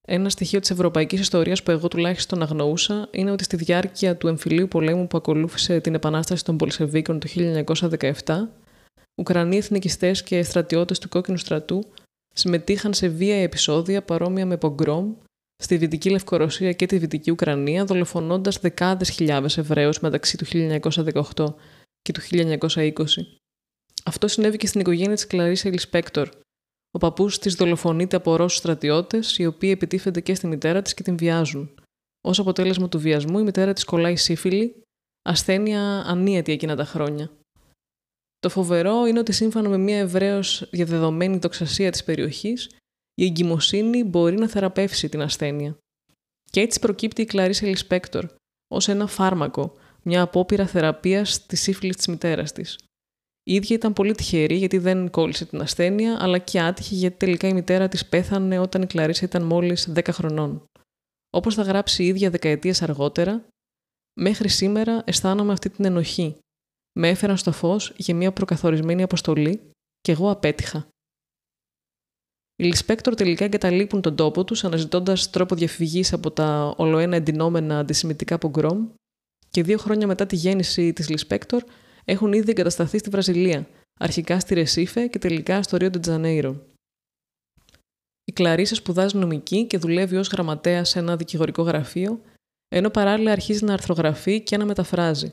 Ένα 0.06 0.28
στοιχείο 0.28 0.60
της 0.60 0.70
ευρωπαϊκής 0.70 1.20
ιστορίας 1.20 1.62
που 1.62 1.70
εγώ 1.70 1.88
τουλάχιστον 1.88 2.42
αγνοούσα 2.42 3.08
είναι 3.10 3.30
ότι 3.30 3.44
στη 3.44 3.56
διάρκεια 3.56 4.16
του 4.16 4.28
εμφυλίου 4.28 4.68
πολέμου 4.68 5.06
που 5.06 5.16
ακολούθησε 5.16 5.80
την 5.80 5.94
επανάσταση 5.94 6.44
των 6.44 6.56
Πολσεβίκων 6.56 7.18
το 7.18 7.28
1917, 8.24 8.48
Ουκρανοί 9.14 9.56
εθνικιστές 9.56 10.22
και 10.22 10.42
στρατιώτες 10.42 10.98
του 10.98 11.08
Κόκκινου 11.08 11.36
Στρατού 11.36 11.84
συμμετείχαν 12.34 12.94
σε 12.94 13.08
βία 13.08 13.42
επεισόδια 13.42 14.02
παρόμοια 14.02 14.46
με 14.46 14.56
πογκρόμ 14.56 15.14
στη 15.62 15.76
Δυτική 15.76 16.10
Λευκορωσία 16.10 16.72
και 16.72 16.86
τη 16.86 16.98
Δυτική 16.98 17.30
Ουκρανία, 17.30 17.84
δολοφονώντας 17.84 18.58
δεκάδες 18.58 19.10
χιλιάδες 19.10 19.58
Εβραίους 19.58 20.00
μεταξύ 20.00 20.36
του 20.36 20.44
1918 20.44 21.54
και 22.02 22.12
του 22.12 22.20
1920. 22.20 22.92
Αυτό 24.04 24.28
συνέβη 24.28 24.56
και 24.56 24.66
στην 24.66 24.80
οικογένεια 24.80 25.14
της 25.14 25.26
Κλαρίσα 25.26 25.68
Ελισπέκτορ. 25.68 26.28
Ο 26.90 26.98
παππούς 26.98 27.38
της 27.38 27.54
δολοφονείται 27.54 28.16
από 28.16 28.36
Ρώσους 28.36 28.58
στρατιώτες, 28.58 29.38
οι 29.38 29.46
οποίοι 29.46 29.70
επιτίθενται 29.72 30.20
και 30.20 30.34
στη 30.34 30.46
μητέρα 30.46 30.82
της 30.82 30.94
και 30.94 31.02
την 31.02 31.16
βιάζουν. 31.16 31.74
Ω 32.24 32.30
αποτέλεσμα 32.30 32.88
του 32.88 32.98
βιασμού, 32.98 33.38
η 33.38 33.42
μητέρα 33.42 33.72
της 33.72 33.84
κολλάει 33.84 34.16
σύφυλλη, 34.16 34.82
ασθένεια 35.22 35.80
ανίατη 36.06 36.52
εκείνα 36.52 36.76
τα 36.76 36.84
χρόνια. 36.84 37.30
Το 38.38 38.48
φοβερό 38.48 39.06
είναι 39.06 39.18
ότι 39.18 39.32
σύμφωνα 39.32 39.68
με 39.68 39.76
μια 39.76 39.98
ευρέως 39.98 40.68
διαδεδομένη 40.70 41.38
τοξασία 41.38 41.90
της 41.90 42.04
περιοχής, 42.04 42.70
η 43.14 43.24
εγκυμοσύνη 43.24 44.04
μπορεί 44.04 44.36
να 44.36 44.48
θεραπεύσει 44.48 45.08
την 45.08 45.22
ασθένεια. 45.22 45.76
Και 46.50 46.60
έτσι 46.60 46.80
προκύπτει 46.80 47.22
η 47.22 47.24
Κλαρίσα 47.24 47.66
Ελισπέκτορ 47.66 48.26
ως 48.68 48.88
ένα 48.88 49.06
φάρμακο, 49.06 49.74
μια 50.02 50.22
απόπειρα 50.22 50.66
θεραπείας 50.66 51.46
τη 51.46 51.56
σύφυλλη 51.56 51.94
της 51.94 52.06
μητέρας 52.06 52.52
της. 52.52 52.78
Η 53.44 53.54
ίδια 53.54 53.76
ήταν 53.76 53.92
πολύ 53.92 54.14
τυχερή 54.14 54.54
γιατί 54.54 54.78
δεν 54.78 55.10
κόλλησε 55.10 55.44
την 55.46 55.60
ασθένεια, 55.60 56.16
αλλά 56.20 56.38
και 56.38 56.60
άτυχη 56.60 56.94
γιατί 56.94 57.16
τελικά 57.16 57.48
η 57.48 57.52
μητέρα 57.52 57.88
της 57.88 58.06
πέθανε 58.06 58.58
όταν 58.58 58.82
η 58.82 58.86
Κλαρίσα 58.86 59.24
ήταν 59.24 59.42
μόλις 59.42 59.92
10 59.94 60.08
χρονών. 60.12 60.64
Όπως 61.30 61.54
θα 61.54 61.62
γράψει 61.62 62.02
η 62.02 62.06
ίδια 62.06 62.30
δεκαετίες 62.30 62.82
αργότερα, 62.82 63.46
μέχρι 64.20 64.48
σήμερα 64.48 65.02
αισθάνομαι 65.06 65.52
αυτή 65.52 65.70
την 65.70 65.84
ενοχή. 65.84 66.36
Με 66.98 67.08
έφεραν 67.08 67.36
στο 67.36 67.52
φως 67.52 67.92
για 67.96 68.14
μια 68.14 68.32
προκαθορισμένη 68.32 69.02
αποστολή 69.02 69.70
και 70.00 70.12
εγώ 70.12 70.30
απέτυχα. 70.30 70.88
Οι 72.56 72.64
Λισπέκτορ 72.64 73.14
τελικά 73.14 73.44
εγκαταλείπουν 73.44 74.00
τον 74.00 74.16
τόπο 74.16 74.44
τους 74.44 74.64
αναζητώντας 74.64 75.30
τρόπο 75.30 75.54
διαφυγής 75.54 76.12
από 76.12 76.30
τα 76.30 76.74
ολοένα 76.76 77.16
εντεινόμενα 77.16 77.78
αντισημιτικά 77.78 78.38
πογκρόμ 78.38 78.88
και 79.50 79.62
δύο 79.62 79.78
χρόνια 79.78 80.06
μετά 80.06 80.26
τη 80.26 80.36
γέννηση 80.36 80.92
της 80.92 81.08
Λισπέκτορ 81.08 81.64
έχουν 82.04 82.32
ήδη 82.32 82.50
εγκατασταθεί 82.50 82.98
στη 82.98 83.10
Βραζιλία, 83.10 83.68
αρχικά 84.00 84.40
στη 84.40 84.54
Ρεσίφε 84.54 85.06
και 85.06 85.18
τελικά 85.18 85.62
στο 85.62 85.76
Ρίο 85.76 85.90
ντε 85.90 86.09
Τζανέιρο. 86.09 86.66
Η 88.24 88.32
Κλαρίσα 88.32 88.74
σπουδάζει 88.74 89.16
νομική 89.16 89.66
και 89.66 89.78
δουλεύει 89.78 90.16
ως 90.16 90.28
γραμματέας 90.28 90.88
σε 90.88 90.98
ένα 90.98 91.16
δικηγορικό 91.16 91.62
γραφείο, 91.62 92.20
ενώ 92.68 92.90
παράλληλα 92.90 93.32
αρχίζει 93.32 93.64
να 93.64 93.72
αρθρογραφεί 93.72 94.42
και 94.42 94.56
να 94.56 94.64
μεταφράζει. 94.64 95.32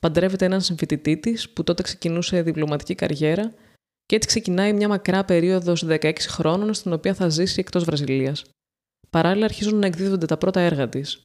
Παντρεύεται 0.00 0.44
έναν 0.44 0.60
συμφοιτητή 0.60 1.16
της, 1.16 1.50
που 1.50 1.64
τότε 1.64 1.82
ξεκινούσε 1.82 2.42
διπλωματική 2.42 2.94
καριέρα, 2.94 3.54
και 4.06 4.16
έτσι 4.16 4.28
ξεκινάει 4.28 4.72
μια 4.72 4.88
μακρά 4.88 5.24
περίοδος 5.24 5.84
16 5.86 6.12
χρόνων, 6.28 6.74
στην 6.74 6.92
οποία 6.92 7.14
θα 7.14 7.28
ζήσει 7.28 7.60
εκτός 7.60 7.84
Βραζιλίας. 7.84 8.44
Παράλληλα 9.10 9.44
αρχίζουν 9.44 9.78
να 9.78 9.86
εκδίδονται 9.86 10.26
τα 10.26 10.36
πρώτα 10.36 10.60
έργα 10.60 10.88
της. 10.88 11.22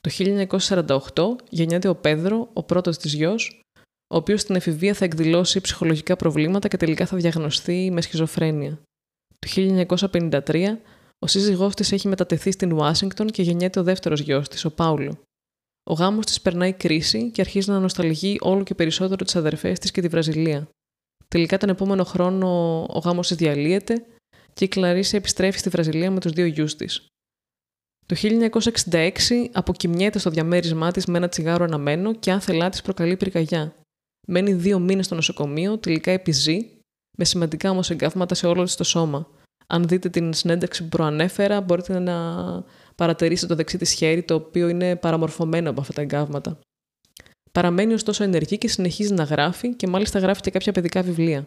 Το 0.00 0.10
1948 0.10 1.36
γεννιέται 1.48 1.88
ο 1.88 1.94
Πέδρο, 1.94 2.50
ο 2.52 2.62
πρώτος 2.62 2.98
της 2.98 3.14
γιος, 3.14 3.60
ο 4.08 4.16
οποίος 4.16 4.40
στην 4.40 4.54
εφηβεία 4.54 4.94
θα 4.94 5.04
εκδηλώσει 5.04 5.60
ψυχολογικά 5.60 6.16
προβλήματα 6.16 6.68
και 6.68 6.76
τελικά 6.76 7.06
θα 7.06 7.16
διαγνωστεί 7.16 7.90
με 7.92 8.00
σχιζοφρένεια. 8.00 8.80
Το 9.38 9.48
1953, 10.46 10.78
ο 11.18 11.26
σύζυγός 11.26 11.74
της 11.74 11.92
έχει 11.92 12.08
μετατεθεί 12.08 12.50
στην 12.50 12.72
Ουάσιγκτον 12.72 13.26
και 13.26 13.42
γεννιέται 13.42 13.80
ο 13.80 13.82
δεύτερος 13.82 14.20
γιος 14.20 14.48
της, 14.48 14.64
ο 14.64 14.70
Πάουλο. 14.70 15.18
Ο 15.90 15.92
γάμος 15.92 16.26
της 16.26 16.40
περνάει 16.40 16.72
κρίση 16.72 17.30
και 17.30 17.40
αρχίζει 17.40 17.70
να 17.70 17.80
νοσταλγεί 17.80 18.36
όλο 18.40 18.62
και 18.62 18.74
περισσότερο 18.74 19.24
τις 19.24 19.36
αδερφές 19.36 19.78
της 19.78 19.90
και 19.90 20.00
τη 20.00 20.08
Βραζιλία. 20.08 20.68
Τελικά 21.28 21.58
τον 21.58 21.68
επόμενο 21.68 22.04
χρόνο 22.04 22.80
ο 22.88 22.98
γάμος 22.98 23.28
της 23.28 23.36
διαλύεται 23.36 24.04
και 24.52 24.64
η 24.64 24.68
Κλαρίσα 24.68 25.16
επιστρέφει 25.16 25.58
στη 25.58 25.68
Βραζιλία 25.68 26.10
με 26.10 26.20
τους 26.20 26.32
δύο 26.32 26.46
γιους 26.46 26.76
της. 26.76 27.06
Το 28.06 28.16
1966 28.90 29.10
αποκοιμιέται 29.52 30.18
στο 30.18 30.30
διαμέρισμά 30.30 30.90
της 30.90 31.06
με 31.06 31.18
ένα 31.18 31.28
τσιγάρο 31.28 31.64
αναμένο 31.64 32.14
και 32.14 32.32
άθελά 32.32 32.68
της 32.68 32.82
προκαλεί 32.82 33.16
πυρκαγιά. 33.16 33.74
Μένει 34.28 34.52
δύο 34.52 34.78
μήνες 34.78 35.06
στο 35.06 35.14
νοσοκομείο, 35.14 35.78
τελικά 35.78 36.10
επιζεί, 36.10 36.70
με 37.18 37.24
σημαντικά 37.24 37.70
όμως 37.70 37.90
εγκάβματα 37.90 38.34
σε 38.34 38.46
όλο 38.46 38.68
το 38.76 38.84
σώμα. 38.84 39.28
Αν 39.66 39.88
δείτε 39.88 40.08
την 40.08 40.32
συνέντευξη 40.32 40.82
που 40.82 40.88
προανέφερα, 40.88 41.60
μπορείτε 41.60 41.98
να 41.98 42.16
παρατηρήσετε 42.94 43.46
το 43.46 43.54
δεξί 43.54 43.78
της 43.78 43.92
χέρι, 43.92 44.22
το 44.22 44.34
οποίο 44.34 44.68
είναι 44.68 44.96
παραμορφωμένο 44.96 45.70
από 45.70 45.80
αυτά 45.80 45.92
τα 45.92 46.00
εγκάβματα. 46.00 46.58
Παραμένει 47.52 47.92
ωστόσο 47.92 48.24
ενεργή 48.24 48.58
και 48.58 48.68
συνεχίζει 48.68 49.14
να 49.14 49.22
γράφει 49.22 49.74
και 49.74 49.86
μάλιστα 49.86 50.18
γράφει 50.18 50.40
και 50.40 50.50
κάποια 50.50 50.72
παιδικά 50.72 51.02
βιβλία. 51.02 51.46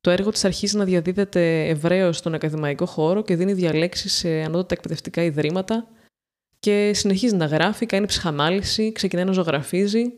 Το 0.00 0.10
έργο 0.10 0.30
της 0.30 0.44
αρχίζει 0.44 0.76
να 0.76 0.84
διαδίδεται 0.84 1.68
ευρέως 1.68 2.16
στον 2.16 2.34
ακαδημαϊκό 2.34 2.86
χώρο 2.86 3.22
και 3.22 3.36
δίνει 3.36 3.52
διαλέξεις 3.52 4.12
σε 4.12 4.28
ανώτατα 4.28 4.74
εκπαιδευτικά 4.74 5.22
ιδρύματα 5.22 5.88
και 6.58 6.92
συνεχίζει 6.94 7.36
να 7.36 7.46
γράφει, 7.46 7.86
κάνει 7.86 8.06
ψυχανάλυση, 8.06 8.92
ξεκινάει 8.92 9.24
να 9.24 9.32
ζωγραφίζει 9.32 10.12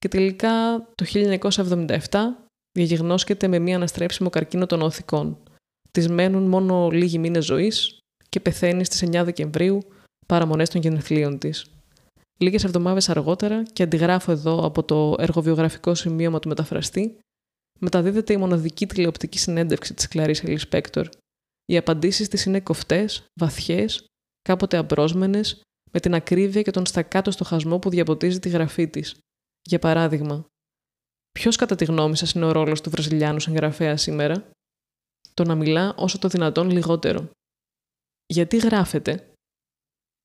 και 0.00 0.08
τελικά 0.08 0.76
το 0.94 1.04
1977 1.12 1.98
διαγιγνώσκεται 2.72 3.48
με 3.48 3.58
μη 3.58 3.76
αναστρέψιμο 3.76 4.30
καρκίνο 4.30 4.66
των 4.66 4.82
ωοθηκών. 4.82 5.38
Της 5.90 6.10
μένουν 6.10 6.42
μόνο 6.42 6.88
λίγοι 6.90 7.18
μήνες 7.18 7.44
ζωής 7.44 7.98
και 8.28 8.40
πεθαίνει 8.40 8.84
στις 8.84 9.02
9 9.02 9.22
Δεκεμβρίου 9.24 9.80
παραμονές 10.26 10.68
των 10.68 10.80
γενεθλίων 10.80 11.38
της. 11.38 11.64
Λίγες 12.38 12.64
εβδομάδες 12.64 13.08
αργότερα, 13.08 13.62
και 13.62 13.82
αντιγράφω 13.82 14.32
εδώ 14.32 14.64
από 14.64 14.82
το 14.82 15.14
εργοβιογραφικό 15.18 15.94
σημείωμα 15.94 16.38
του 16.38 16.48
μεταφραστή, 16.48 17.18
μεταδίδεται 17.78 18.32
η 18.32 18.36
μοναδική 18.36 18.86
τηλεοπτική 18.86 19.38
συνέντευξη 19.38 19.94
της 19.94 20.08
Κλαρίσα 20.08 20.48
Λισπέκτορ. 20.48 21.08
Οι 21.64 21.76
απαντήσεις 21.76 22.28
της 22.28 22.44
είναι 22.44 22.60
κοφτές, 22.60 23.24
βαθιές, 23.40 24.04
κάποτε 24.42 24.76
απρόσμενες, 24.76 25.62
με 25.92 26.00
την 26.00 26.14
ακρίβεια 26.14 26.62
και 26.62 26.70
τον 26.70 26.86
στακάτο 26.86 27.30
στοχασμό 27.30 27.78
που 27.78 27.90
διαποτίζει 27.90 28.38
τη 28.38 28.48
γραφή 28.48 28.88
της. 28.88 29.14
Για 29.62 29.78
παράδειγμα, 29.78 30.44
Ποιος 31.32 31.56
κατά 31.56 31.74
τη 31.74 31.84
γνώμη 31.84 32.16
σας 32.16 32.32
είναι 32.32 32.44
ο 32.44 32.52
ρόλος 32.52 32.80
του 32.80 32.90
Βραζιλιάνου 32.90 33.40
συγγραφέα 33.40 33.96
σήμερα, 33.96 34.50
Το 35.34 35.44
να 35.44 35.54
μιλά 35.54 35.94
όσο 35.94 36.18
το 36.18 36.28
δυνατόν 36.28 36.70
λιγότερο. 36.70 37.30
Γιατί 38.26 38.56
γράφετε, 38.56 39.32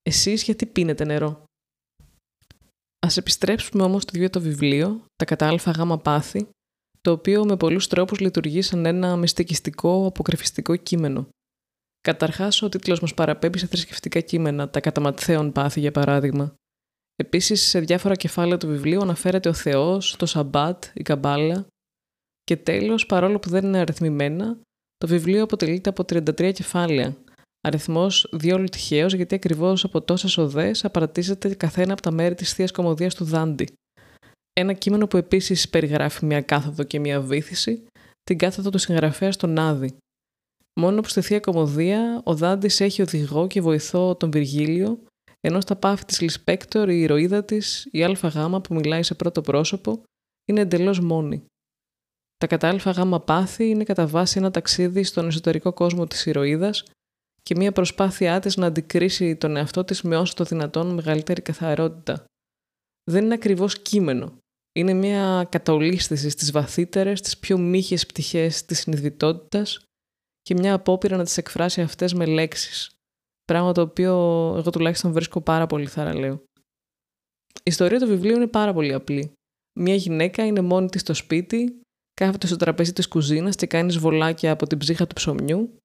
Εσείς 0.01 0.43
γιατί 0.43 0.65
πίνετε 0.65 1.05
νερό; 1.05 1.43
Ας 2.99 3.17
επιστρέψουμε 3.17 3.83
όμως 3.83 4.03
στο 4.03 4.11
ίδιο 4.15 4.29
το 4.29 4.41
βιβλίο, 4.41 5.05
τα 5.15 5.25
κατά 5.25 5.47
ΑΓ 5.47 5.97
πάθη, 6.01 6.49
το 7.01 7.11
οποίο 7.11 7.45
με 7.45 7.57
πολλούς 7.57 7.87
τρόπους 7.87 8.19
λειτουργεί 8.19 8.61
σαν 8.61 8.85
ένα 8.85 9.15
μυστικιστικό, 9.15 10.05
αποκρυφιστικό 10.05 10.75
κείμενο. 10.75 11.27
Καταρχάς, 12.01 12.61
ο 12.61 12.69
τίτλος 12.69 12.99
μας 12.99 13.13
παραπέμπει 13.13 13.57
σε 13.57 13.67
θρησκευτικά 13.67 14.19
κείμενα, 14.19 14.69
τα 14.69 14.79
κατά 14.79 15.13
πάθη 15.51 15.79
για 15.79 15.91
παράδειγμα. 15.91 16.55
Επίσης, 17.15 17.61
σε 17.61 17.79
διάφορα 17.79 18.15
κεφάλαια 18.15 18.57
του 18.57 18.67
βιβλίου 18.67 19.01
αναφέρεται 19.01 19.49
ο 19.49 19.53
Θεός, 19.53 20.15
το 20.15 20.25
Σαμπάτ, 20.25 20.83
η 20.93 21.01
Καμπάλα. 21.01 21.67
Και 22.43 22.57
τέλος, 22.57 23.05
παρόλο 23.05 23.39
που 23.39 23.49
δεν 23.49 23.65
είναι 23.65 23.77
αριθμημένα, 23.79 24.57
το 24.97 25.07
βιβλίο 25.07 25.43
αποτελείται 25.43 25.89
από 25.89 26.03
33 26.03 26.51
κεφάλαια. 26.51 27.15
Αριθμός 27.61 28.29
διόλου 28.31 28.65
τυχαίος 28.65 29.13
γιατί 29.13 29.35
ακριβώς 29.35 29.83
από 29.83 30.01
τόσες 30.01 30.37
οδές 30.37 30.85
απαρατίζεται 30.85 31.55
καθένα 31.55 31.93
από 31.93 32.01
τα 32.01 32.11
μέρη 32.11 32.35
της 32.35 32.53
Θείας 32.53 32.71
Κομμωδίας 32.71 33.15
του 33.15 33.23
Δάντη. 33.23 33.67
Ένα 34.53 34.73
κείμενο 34.73 35.07
που 35.07 35.17
επίσης 35.17 35.69
περιγράφει 35.69 36.25
μια 36.25 36.41
κάθοδο 36.41 36.83
και 36.83 36.99
μια 36.99 37.21
βήθηση, 37.21 37.85
την 38.23 38.37
κάθοδο 38.37 38.69
του 38.69 38.77
συγγραφέα 38.77 39.31
στον 39.31 39.59
Άδη. 39.59 39.97
Μόνος 40.79 41.01
που 41.01 41.09
στη 41.09 41.21
Θεία 41.21 41.39
Κωμωδία 41.39 42.21
ο 42.23 42.35
Δάντης 42.35 42.81
έχει 42.81 43.01
οδηγό 43.01 43.47
και 43.47 43.61
βοηθό 43.61 44.15
τον 44.15 44.31
Βυργίλιο 44.31 44.99
ενώ 45.45 45.61
στα 45.61 45.75
πάθη 45.75 46.05
της 46.05 46.21
Λισπέκτορ 46.21 46.89
η 46.89 47.01
ηρωίδα 47.01 47.43
της, 47.43 47.87
η 47.91 48.03
ΑΓ 48.03 48.19
που 48.61 48.73
μιλάει 48.73 49.03
σε 49.03 49.15
πρώτο 49.15 49.41
πρόσωπο, 49.41 50.03
είναι 50.45 50.61
εντελώς 50.61 50.99
μόνη. 50.99 51.45
Τα 52.37 52.47
κατά 52.47 52.69
ΑΓ 52.69 53.19
πάθη 53.25 53.69
είναι 53.69 53.83
κατά 53.83 54.07
βάση 54.07 54.37
ένα 54.37 54.51
ταξίδι 54.51 55.03
στον 55.03 55.27
εσωτερικό 55.27 55.73
κόσμο 55.73 56.07
της 56.07 56.25
ηρωίδας 56.25 56.83
και 57.41 57.55
μια 57.55 57.71
προσπάθειά 57.71 58.39
της 58.39 58.57
να 58.57 58.65
αντικρίσει 58.65 59.35
τον 59.35 59.55
εαυτό 59.55 59.83
της 59.83 60.01
με 60.01 60.17
όσο 60.17 60.33
το 60.33 60.43
δυνατόν 60.43 60.93
μεγαλύτερη 60.93 61.41
καθαρότητα. 61.41 62.25
Δεν 63.11 63.23
είναι 63.23 63.33
ακριβώς 63.33 63.81
κείμενο. 63.81 64.37
Είναι 64.75 64.93
μια 64.93 65.47
καταολίσθηση 65.51 66.29
στις 66.29 66.51
βαθύτερες, 66.51 67.19
στις 67.19 67.37
πιο 67.37 67.57
μύχες 67.57 68.05
πτυχές 68.05 68.65
της 68.65 68.79
συνειδητότητας 68.79 69.79
και 70.41 70.53
μια 70.53 70.73
απόπειρα 70.73 71.17
να 71.17 71.23
τις 71.23 71.37
εκφράσει 71.37 71.81
αυτές 71.81 72.13
με 72.13 72.25
λέξεις, 72.25 72.94
Πράγμα 73.45 73.71
το 73.71 73.81
οποίο 73.81 74.13
εγώ 74.57 74.69
τουλάχιστον 74.69 75.11
βρίσκω 75.11 75.41
πάρα 75.41 75.67
πολύ 75.67 75.85
θαραλέο. 75.85 76.43
Η 77.53 77.61
ιστορία 77.63 77.99
του 77.99 78.07
βιβλίου 78.07 78.35
είναι 78.35 78.47
πάρα 78.47 78.73
πολύ 78.73 78.93
απλή. 78.93 79.33
Μια 79.79 79.95
γυναίκα 79.95 80.45
είναι 80.45 80.61
μόνη 80.61 80.89
της 80.89 81.01
στο 81.01 81.13
σπίτι, 81.13 81.81
κάθεται 82.13 82.47
στο 82.47 82.55
τραπέζι 82.55 82.93
της 82.93 83.07
κουζίνας 83.07 83.55
και 83.55 83.67
κάνει 83.67 83.91
σβολάκια 83.91 84.51
από 84.51 84.67
την 84.67 84.77
ψύχα 84.77 85.07
του 85.07 85.15
ψωμιού. 85.15 85.77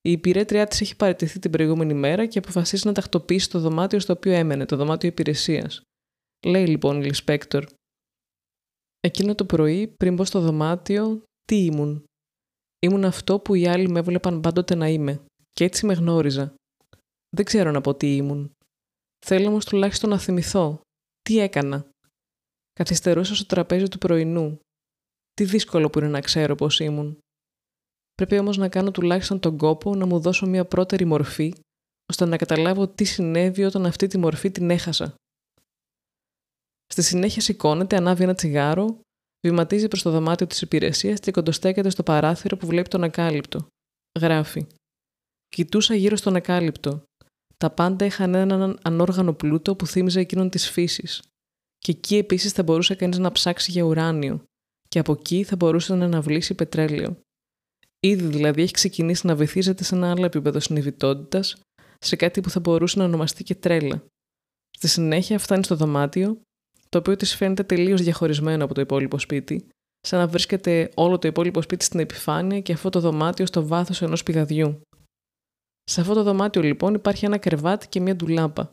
Η 0.00 0.10
υπηρέτριά 0.10 0.66
της 0.66 0.80
έχει 0.80 0.96
παραιτηθεί 0.96 1.38
την 1.38 1.50
προηγούμενη 1.50 1.94
μέρα 1.94 2.26
και 2.26 2.38
αποφασίζει 2.38 2.86
να 2.86 2.92
τακτοποιήσει 2.92 3.50
το 3.50 3.58
δωμάτιο 3.60 4.00
στο 4.00 4.12
οποίο 4.12 4.32
έμενε, 4.32 4.66
το 4.66 4.76
δωμάτιο 4.76 5.08
υπηρεσίας. 5.08 5.80
Λέει 6.46 6.66
λοιπόν 6.66 7.00
η 7.00 7.04
Λισπέκτορ. 7.04 7.64
Εκείνο 9.00 9.34
το 9.34 9.44
πρωί, 9.44 9.86
πριν 9.86 10.14
μπω 10.14 10.24
στο 10.24 10.40
δωμάτιο, 10.40 11.22
τι 11.44 11.64
ήμουν. 11.64 12.04
Ήμουν 12.78 13.04
αυτό 13.04 13.38
που 13.38 13.54
οι 13.54 13.66
άλλοι 13.66 13.88
με 13.88 13.98
έβλεπαν 13.98 14.40
πάντοτε 14.40 14.74
να 14.74 14.88
είμαι, 14.88 15.24
και 15.52 15.64
έτσι 15.64 15.86
με 15.86 15.94
γνώριζα. 15.94 16.54
Δεν 17.28 17.44
ξέρω 17.44 17.70
να 17.70 17.80
πω 17.80 17.94
τι 17.94 18.16
ήμουν. 18.16 18.52
Θέλω 19.26 19.48
όμως 19.48 19.64
τουλάχιστον 19.64 20.10
να 20.10 20.18
θυμηθώ. 20.18 20.80
Τι 21.20 21.38
έκανα. 21.38 21.88
Καθυστερούσα 22.72 23.34
στο 23.34 23.46
τραπέζι 23.46 23.88
του 23.88 23.98
πρωινού. 23.98 24.58
Τι 25.32 25.44
δύσκολο 25.44 25.90
που 25.90 25.98
είναι 25.98 26.08
να 26.08 26.20
ξέρω 26.20 26.54
πώς 26.54 26.80
ήμουν. 26.80 27.18
Πρέπει 28.14 28.38
όμως 28.38 28.56
να 28.56 28.68
κάνω 28.68 28.90
τουλάχιστον 28.90 29.40
τον 29.40 29.56
κόπο 29.56 29.94
να 29.94 30.06
μου 30.06 30.20
δώσω 30.20 30.46
μια 30.46 30.64
πρώτερη 30.64 31.04
μορφή, 31.04 31.54
ώστε 32.10 32.24
να 32.24 32.36
καταλάβω 32.36 32.88
τι 32.88 33.04
συνέβη 33.04 33.64
όταν 33.64 33.86
αυτή 33.86 34.06
τη 34.06 34.18
μορφή 34.18 34.50
την 34.50 34.70
έχασα. 34.70 35.14
Στη 36.86 37.02
συνέχεια 37.02 37.42
σηκώνεται, 37.42 37.96
ανάβει 37.96 38.22
ένα 38.22 38.34
τσιγάρο, 38.34 39.00
βηματίζει 39.46 39.88
προς 39.88 40.02
το 40.02 40.10
δωμάτιο 40.10 40.46
της 40.46 40.60
υπηρεσίας 40.60 41.20
και 41.20 41.30
κοντοστέκεται 41.30 41.90
στο 41.90 42.02
παράθυρο 42.02 42.56
που 42.56 42.66
βλέπει 42.66 42.88
τον 42.88 43.04
ακάλυπτο. 43.04 43.66
Γράφει. 44.20 44.66
Κοιτούσα 45.48 45.94
γύρω 45.94 46.16
στον 46.16 46.36
ακάλυπτο. 46.36 47.02
Τα 47.56 47.70
πάντα 47.70 48.04
είχαν 48.04 48.34
έναν 48.34 48.78
ανόργανο 48.82 49.32
πλούτο 49.32 49.76
που 49.76 49.86
θύμιζε 49.86 50.20
εκείνον 50.20 50.50
της 50.50 50.70
φύσης. 50.70 51.22
Και 51.78 51.92
εκεί 51.92 52.16
επίσης 52.16 52.52
θα 52.52 52.62
μπορούσε 52.62 52.94
κανείς 52.94 53.18
να 53.18 53.32
ψάξει 53.32 53.70
για 53.70 53.82
ουράνιο, 53.82 54.44
και 54.88 54.98
από 54.98 55.12
εκεί 55.12 55.42
θα 55.42 55.56
μπορούσε 55.56 55.94
να 55.94 56.04
αναβλήσει 56.04 56.54
πετρέλαιο. 56.54 57.16
Ήδη 58.00 58.26
δηλαδή 58.26 58.62
έχει 58.62 58.72
ξεκινήσει 58.72 59.26
να 59.26 59.34
βυθίζεται 59.34 59.84
σε 59.84 59.94
ένα 59.94 60.10
άλλο 60.10 60.24
επίπεδο 60.24 60.60
συνειδητότητας, 60.60 61.56
σε 61.98 62.16
κάτι 62.16 62.40
που 62.40 62.50
θα 62.50 62.60
μπορούσε 62.60 62.98
να 62.98 63.04
ονομαστεί 63.04 63.44
και 63.44 63.54
τρέλα. 63.54 64.04
Στη 64.70 64.88
συνέχεια 64.88 65.38
φτάνει 65.38 65.64
στο 65.64 65.76
δωμάτιο, 65.76 66.40
το 66.88 66.98
οποίο 66.98 67.16
της 67.16 67.36
φαίνεται 67.36 67.62
τελείως 67.62 68.02
διαχωρισμένο 68.02 68.64
από 68.64 68.74
το 68.74 68.80
υπόλοιπο 68.80 69.18
σπίτι, 69.18 69.68
σαν 70.00 70.18
να 70.18 70.26
βρίσκεται 70.26 70.90
όλο 70.94 71.18
το 71.18 71.28
υπόλοιπο 71.28 71.62
σπίτι 71.62 71.84
στην 71.84 72.00
επιφάνεια 72.00 72.60
και 72.60 72.72
αυτό 72.72 72.90
το 72.90 73.00
δωμάτιο 73.00 73.46
στο 73.46 73.66
βάθος 73.66 74.02
ενός 74.02 74.22
πηγαδιού. 74.22 74.80
Σε 75.90 76.00
αυτό 76.00 76.14
το 76.14 76.22
δωμάτιο 76.22 76.62
λοιπόν 76.62 76.94
υπάρχει 76.94 77.24
ένα 77.24 77.38
κρεβάτι 77.38 77.88
και 77.88 78.00
μια 78.00 78.16
ντουλάπα. 78.16 78.72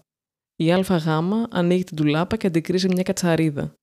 Η 0.56 0.74
ΑΓ 0.74 1.08
ανοίγει 1.50 1.84
την 1.84 1.96
ντουλάπα 1.96 2.38
και 2.38 2.48
αντικρίζει 2.48 2.88
μια 2.88 3.04
κατσαρίδα. 3.04 3.74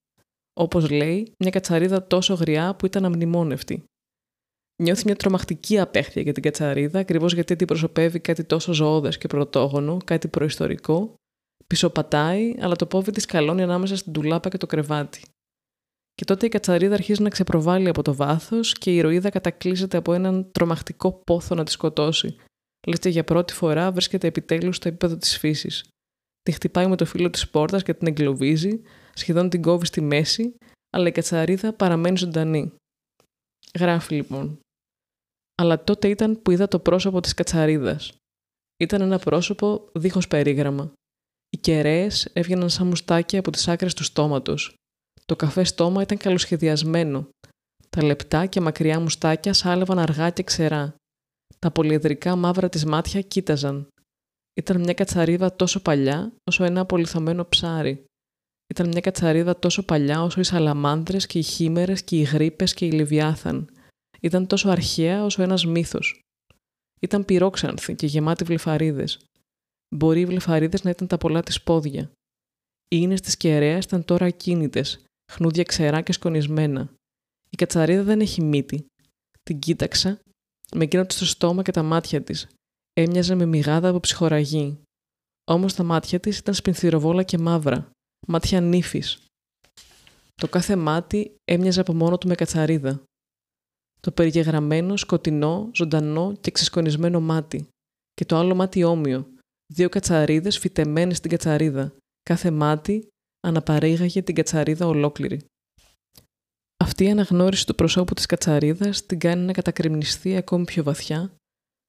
Όπως 0.52 0.90
λέει, 0.90 1.32
μια 1.38 1.50
κατσαρίδα 1.50 2.06
τόσο 2.06 2.34
γριά 2.34 2.74
που 2.74 2.86
ήταν 2.86 3.04
αμνημόνευτη. 3.04 3.84
Νιώθει 4.82 5.02
μια 5.04 5.16
τρομακτική 5.16 5.78
απέχθεια 5.78 6.22
για 6.22 6.32
την 6.32 6.42
κατσαρίδα, 6.42 6.98
ακριβώς 6.98 7.34
γιατί 7.34 7.52
αντιπροσωπεύει 7.52 8.20
κάτι 8.20 8.44
τόσο 8.44 8.72
ζωώδες 8.72 9.18
και 9.18 9.28
πρωτόγονο, 9.28 9.96
κάτι 10.04 10.28
προϊστορικό. 10.28 11.14
Πισωπατάει, 11.66 12.54
αλλά 12.60 12.76
το 12.76 12.86
πόβι 12.86 13.10
της 13.10 13.24
καλώνει 13.24 13.62
ανάμεσα 13.62 13.96
στην 13.96 14.12
τουλάπα 14.12 14.48
και 14.48 14.56
το 14.56 14.66
κρεβάτι. 14.66 15.22
Και 16.14 16.24
τότε 16.24 16.46
η 16.46 16.48
κατσαρίδα 16.48 16.94
αρχίζει 16.94 17.22
να 17.22 17.28
ξεπροβάλλει 17.28 17.88
από 17.88 18.02
το 18.02 18.14
βάθος 18.14 18.72
και 18.72 18.92
η 18.92 18.96
ηρωίδα 18.96 19.30
κατακλείζεται 19.30 19.96
από 19.96 20.12
έναν 20.12 20.50
τρομακτικό 20.52 21.12
πόθο 21.12 21.54
να 21.54 21.64
τη 21.64 21.70
σκοτώσει, 21.70 22.36
λε 22.86 22.96
και 22.96 23.08
για 23.08 23.24
πρώτη 23.24 23.52
φορά 23.52 23.92
βρίσκεται 23.92 24.26
επιτέλους 24.26 24.76
στο 24.76 24.88
επίπεδο 24.88 25.16
της 25.16 25.38
φύσης. 25.38 25.88
Τη 26.42 26.52
χτυπάει 26.52 26.86
με 26.86 26.96
το 26.96 27.04
φύλλο 27.04 27.30
της 27.30 27.50
πόρτας 27.50 27.82
και 27.82 27.94
την 27.94 28.06
εγκλωβίζει, 28.06 28.82
σχεδόν 29.14 29.48
την 29.48 29.62
κόβει 29.62 29.86
στη 29.86 30.00
μέση, 30.00 30.54
αλλά 30.90 31.08
η 31.08 31.12
κατσαρίδα 31.12 31.72
παραμένει 31.72 32.16
ζωντανή. 32.16 32.72
Γράφει 33.78 34.14
λοιπόν. 34.14 34.60
Αλλά 35.54 35.84
τότε 35.84 36.08
ήταν 36.08 36.42
που 36.42 36.50
είδα 36.50 36.68
το 36.68 36.78
πρόσωπο 36.78 37.20
της 37.20 37.34
κατσαρίδας. 37.34 38.12
Ήταν 38.76 39.00
ένα 39.00 39.18
πρόσωπο 39.18 39.88
δίχως 39.92 40.28
περίγραμμα. 40.28 40.92
Οι 41.50 41.56
κεραίες 41.56 42.24
έβγαιναν 42.32 42.70
σαν 42.70 42.86
μουστάκια 42.86 43.38
από 43.38 43.50
τις 43.50 43.68
άκρες 43.68 43.94
του 43.94 44.04
στόματος. 44.04 44.74
Το 45.26 45.36
καφέ 45.36 45.64
στόμα 45.64 46.02
ήταν 46.02 46.18
καλοσχεδιασμένο. 46.18 47.28
Τα 47.90 48.04
λεπτά 48.04 48.46
και 48.46 48.60
μακριά 48.60 49.00
μουστάκια 49.00 49.52
σάλευαν 49.52 49.98
αργά 49.98 50.30
και 50.30 50.42
ξερά. 50.42 50.94
Τα 51.60 51.70
πολυεδρικά 51.70 52.36
μαύρα 52.36 52.68
της 52.68 52.84
μάτια 52.84 53.20
κοίταζαν. 53.20 53.88
Ήταν 54.54 54.80
μια 54.80 54.94
κατσαρίδα 54.94 55.56
τόσο 55.56 55.82
παλιά 55.82 56.32
όσο 56.44 56.64
ένα 56.64 56.80
απολυθωμένο 56.80 57.44
ψάρι. 57.44 58.04
Ήταν 58.66 58.88
μια 58.88 59.00
κατσαρίδα 59.00 59.58
τόσο 59.58 59.84
παλιά 59.84 60.22
όσο 60.22 60.40
οι 60.40 60.44
σαλαμάνδρες 60.44 61.26
και 61.26 61.38
οι 61.38 61.42
χήμερες 61.42 62.04
και 62.04 62.16
οι 62.16 62.22
γρήπες 62.22 62.74
και 62.74 62.86
οι 62.86 62.90
λιβιάθαν. 62.90 63.70
ήταν 64.20 64.46
τόσο 64.46 64.68
αρχαία 64.68 65.24
όσο 65.24 65.42
ένας 65.42 65.66
μύθος. 65.66 66.20
Ήταν 67.00 67.24
πυρόξανθη 67.24 67.94
και 67.94 68.06
γεμάτη 68.06 68.44
βλεφαρίδες. 68.44 69.24
Μπορεί 69.94 70.20
οι 70.20 70.26
βλεφαρίδες 70.26 70.82
να 70.82 70.90
ήταν 70.90 71.06
τα 71.06 71.18
πολλά 71.18 71.42
της 71.42 71.62
πόδια. 71.62 72.02
Οι 72.88 72.98
ίνες 73.00 73.20
της 73.20 73.36
κεραίας 73.36 73.84
ήταν 73.84 74.04
τώρα 74.04 74.26
ακίνητες, 74.26 75.04
χνούδια 75.32 75.62
ξερά 75.62 76.00
και 76.00 76.12
σκονισμένα. 76.12 76.94
Η 77.50 77.56
κατσαρίδα 77.56 78.02
δεν 78.02 78.20
έχει 78.20 78.42
μύτη. 78.42 78.86
Την 79.42 79.58
κοίταξα, 79.58 80.20
με 80.74 80.84
εκείνο 80.84 81.04
στο 81.08 81.26
στόμα 81.26 81.62
και 81.62 81.72
τα 81.72 81.82
μάτια 81.82 82.22
της. 82.22 82.48
Έμοιαζε 82.92 83.34
με 83.34 83.46
μηγάδα 83.46 83.88
από 83.88 84.00
ψυχοραγή. 84.00 84.78
Όμως 85.50 85.74
τα 85.74 85.82
μάτια 85.82 86.20
της 86.20 86.38
ήταν 86.38 86.54
σπινθυροβόλα 86.54 87.22
και 87.22 87.38
μαύρα, 87.38 87.90
μάτια 88.28 88.60
νύφης. 88.60 89.24
Το 90.34 90.48
κάθε 90.48 90.76
μάτι 90.76 91.34
έμοιαζε 91.44 91.80
από 91.80 91.94
μόνο 91.94 92.18
του 92.18 92.28
με 92.28 92.34
κατσαρίδα. 92.34 93.02
Το 94.00 94.10
περιγεγραμμένο, 94.12 94.96
σκοτεινό, 94.96 95.70
ζωντανό 95.74 96.36
και 96.40 96.50
ξεσκονισμένο 96.50 97.20
μάτι. 97.20 97.68
Και 98.14 98.24
το 98.24 98.36
άλλο 98.36 98.54
μάτι 98.54 98.84
όμοιο. 98.84 99.28
Δύο 99.72 99.88
κατσαρίδες 99.88 100.58
φυτεμένες 100.58 101.16
στην 101.16 101.30
κατσαρίδα. 101.30 101.92
Κάθε 102.22 102.50
μάτι 102.50 103.08
αναπαρήγαγε 103.46 104.22
την 104.22 104.34
κατσαρίδα 104.34 104.86
ολόκληρη. 104.86 105.44
Αυτή 106.82 107.04
η 107.04 107.10
αναγνώριση 107.10 107.66
του 107.66 107.74
προσώπου 107.74 108.14
της 108.14 108.26
κατσαρίδας 108.26 109.06
την 109.06 109.18
κάνει 109.18 109.44
να 109.44 109.52
κατακρημνιστεί 109.52 110.36
ακόμη 110.36 110.64
πιο 110.64 110.82
βαθιά, 110.82 111.34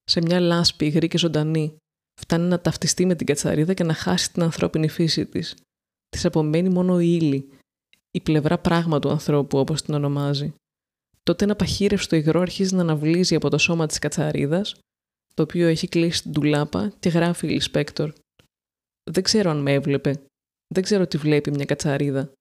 σε 0.04 0.22
μια 0.22 0.40
λάσπη 0.40 0.86
υγρή 0.86 1.08
και 1.08 1.18
ζωντανή. 1.18 1.76
Φτάνει 2.20 2.48
να 2.48 2.60
ταυτιστεί 2.62 3.06
με 3.06 3.16
την 3.16 3.26
κατσαρίδα 3.26 3.74
και 3.74 3.84
να 3.84 3.94
χάσει 3.94 4.32
την 4.32 4.44
ανθρώπινη 4.44 4.88
φύση 4.88 5.26
της. 5.26 5.56
Της 6.10 6.26
απομένει 6.26 6.70
μόνο 6.70 7.00
η 7.00 7.18
ύλη, 7.22 7.50
η 8.12 8.22
πλευρά 8.22 8.58
πράγμα 8.58 9.00
του 9.00 9.10
ανθρώπου 9.10 9.58
όπως 9.58 9.82
την 9.82 9.94
ονομάζει. 9.94 10.54
Τότε 11.24 11.44
ένα 11.44 11.56
παχύρευστο 11.56 12.16
υγρό 12.16 12.42
αρχίζει 12.42 12.76
να 12.76 12.82
αναβλύζει 12.82 13.36
από 13.36 13.50
το 13.50 13.58
σώμα 13.58 13.86
της 13.86 14.00
κατσαρίδας, 14.00 14.80
το 15.34 15.44
οποίο 15.44 15.68
έχει 15.68 15.88
κλείσει 15.88 16.22
την 16.22 16.32
ντουλάπα 16.32 16.94
και 17.00 17.10
γράφει 17.10 17.48
η 17.48 17.50
Λισπέκτορ. 17.50 18.14
Δεν 19.12 19.24
ξέρω 19.24 19.50
αν 19.50 19.62
με 19.62 19.74
έβλεπε. 19.74 20.24
Δεν 20.74 20.84
ξέρω 20.84 21.08
τι 21.08 21.18
βλέπει 21.18 21.52
μια 21.52 21.66
κατσαρίδα. 21.66 22.32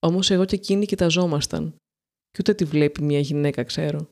Όμως 0.00 0.30
εγώ 0.30 0.44
και 0.44 0.54
εκείνη 0.54 0.86
κοιταζόμασταν. 0.86 1.70
Και 2.30 2.36
ούτε 2.40 2.54
τη 2.54 2.64
βλέπει 2.64 3.02
μια 3.02 3.20
γυναίκα, 3.20 3.62
ξέρω. 3.62 4.08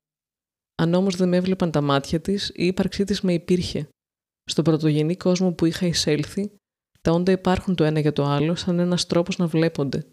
Αν 0.75 0.95
όμως 0.95 1.16
δεν 1.16 1.28
με 1.28 1.37
έβλεπαν 1.37 1.71
τα 1.71 1.80
μάτια 1.80 2.21
της, 2.21 2.49
η 2.54 2.66
ύπαρξή 2.66 3.04
της 3.04 3.21
με 3.21 3.33
υπήρχε. 3.33 3.88
Στον 4.45 4.64
πρωτογενή 4.64 5.16
κόσμο 5.16 5.52
που 5.52 5.64
είχα 5.64 5.87
εισέλθει, 5.87 6.50
τα 7.00 7.12
όντα 7.12 7.33
υπάρχουν 7.33 7.75
το 7.75 7.85
ένα 7.85 8.00
για 8.00 8.12
το 8.12 8.25
άλλο 8.25 8.54
σαν 8.54 8.78
ένας 8.78 9.07
τρόπος 9.07 9.37
να 9.37 9.47
βλέπονται. 9.47 10.09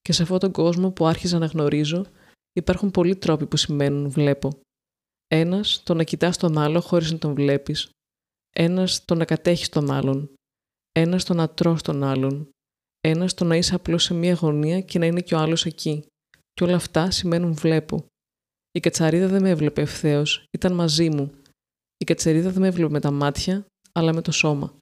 Και 0.00 0.12
σε 0.12 0.22
αυτόν 0.22 0.38
τον 0.38 0.52
κόσμο 0.52 0.90
που 0.90 1.06
άρχιζα 1.06 1.38
να 1.38 1.46
γνωρίζω, 1.46 2.06
υπάρχουν 2.52 2.90
πολλοί 2.90 3.16
τρόποι 3.16 3.46
που 3.46 3.56
σημαίνουν 3.56 4.10
βλέπω. 4.10 4.60
Ένας, 5.26 5.82
το 5.82 5.94
να 5.94 6.02
κοιτάς 6.02 6.36
τον 6.36 6.58
άλλο 6.58 6.80
χωρίς 6.80 7.12
να 7.12 7.18
τον 7.18 7.34
βλέπεις. 7.34 7.90
Ένας, 8.50 9.04
το 9.04 9.14
να 9.14 9.24
κατέχεις 9.24 9.68
τον 9.68 9.90
άλλον. 9.90 10.34
Ένας, 10.92 11.24
το 11.24 11.34
να 11.34 11.48
τρως 11.48 11.82
τον 11.82 12.02
άλλον. 12.02 12.50
Ένας, 13.00 13.34
το 13.34 13.44
να 13.44 13.56
είσαι 13.56 13.74
απλώς 13.74 14.02
σε 14.02 14.14
μία 14.14 14.34
γωνία 14.34 14.80
και 14.80 14.98
να 14.98 15.06
είναι 15.06 15.20
και 15.20 15.34
ο 15.34 15.38
άλλος 15.38 15.66
εκεί. 15.66 16.04
Και 16.52 16.64
όλα 16.64 16.76
αυτά 16.76 17.10
σημαίνουν 17.10 17.54
βλέπω. 17.54 18.04
Η 18.72 18.80
κατσαρίδα 18.80 19.26
δεν 19.26 19.42
με 19.42 19.50
έβλεπε 19.50 19.80
ευθέως, 19.80 20.44
ήταν 20.50 20.72
μαζί 20.72 21.10
μου. 21.10 21.32
Η 21.96 22.04
κατσαρίδα 22.04 22.50
δεν 22.50 22.60
με 22.60 22.68
έβλεπε 22.68 22.92
με 22.92 23.00
τα 23.00 23.10
μάτια, 23.10 23.66
αλλά 23.92 24.12
με 24.12 24.20
το 24.22 24.32
σώμα. 24.32 24.78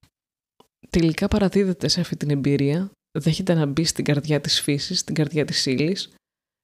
Τελικά 0.90 1.28
παραδίδεται 1.28 1.88
σε 1.88 2.00
αυτή 2.00 2.16
την 2.16 2.30
εμπειρία, 2.30 2.90
δέχεται 3.18 3.54
να 3.54 3.66
μπει 3.66 3.84
στην 3.84 4.04
καρδιά 4.04 4.40
της 4.40 4.60
φύσης, 4.60 4.98
στην 4.98 5.14
καρδιά 5.14 5.44
της 5.44 5.66
ύλης, 5.66 6.14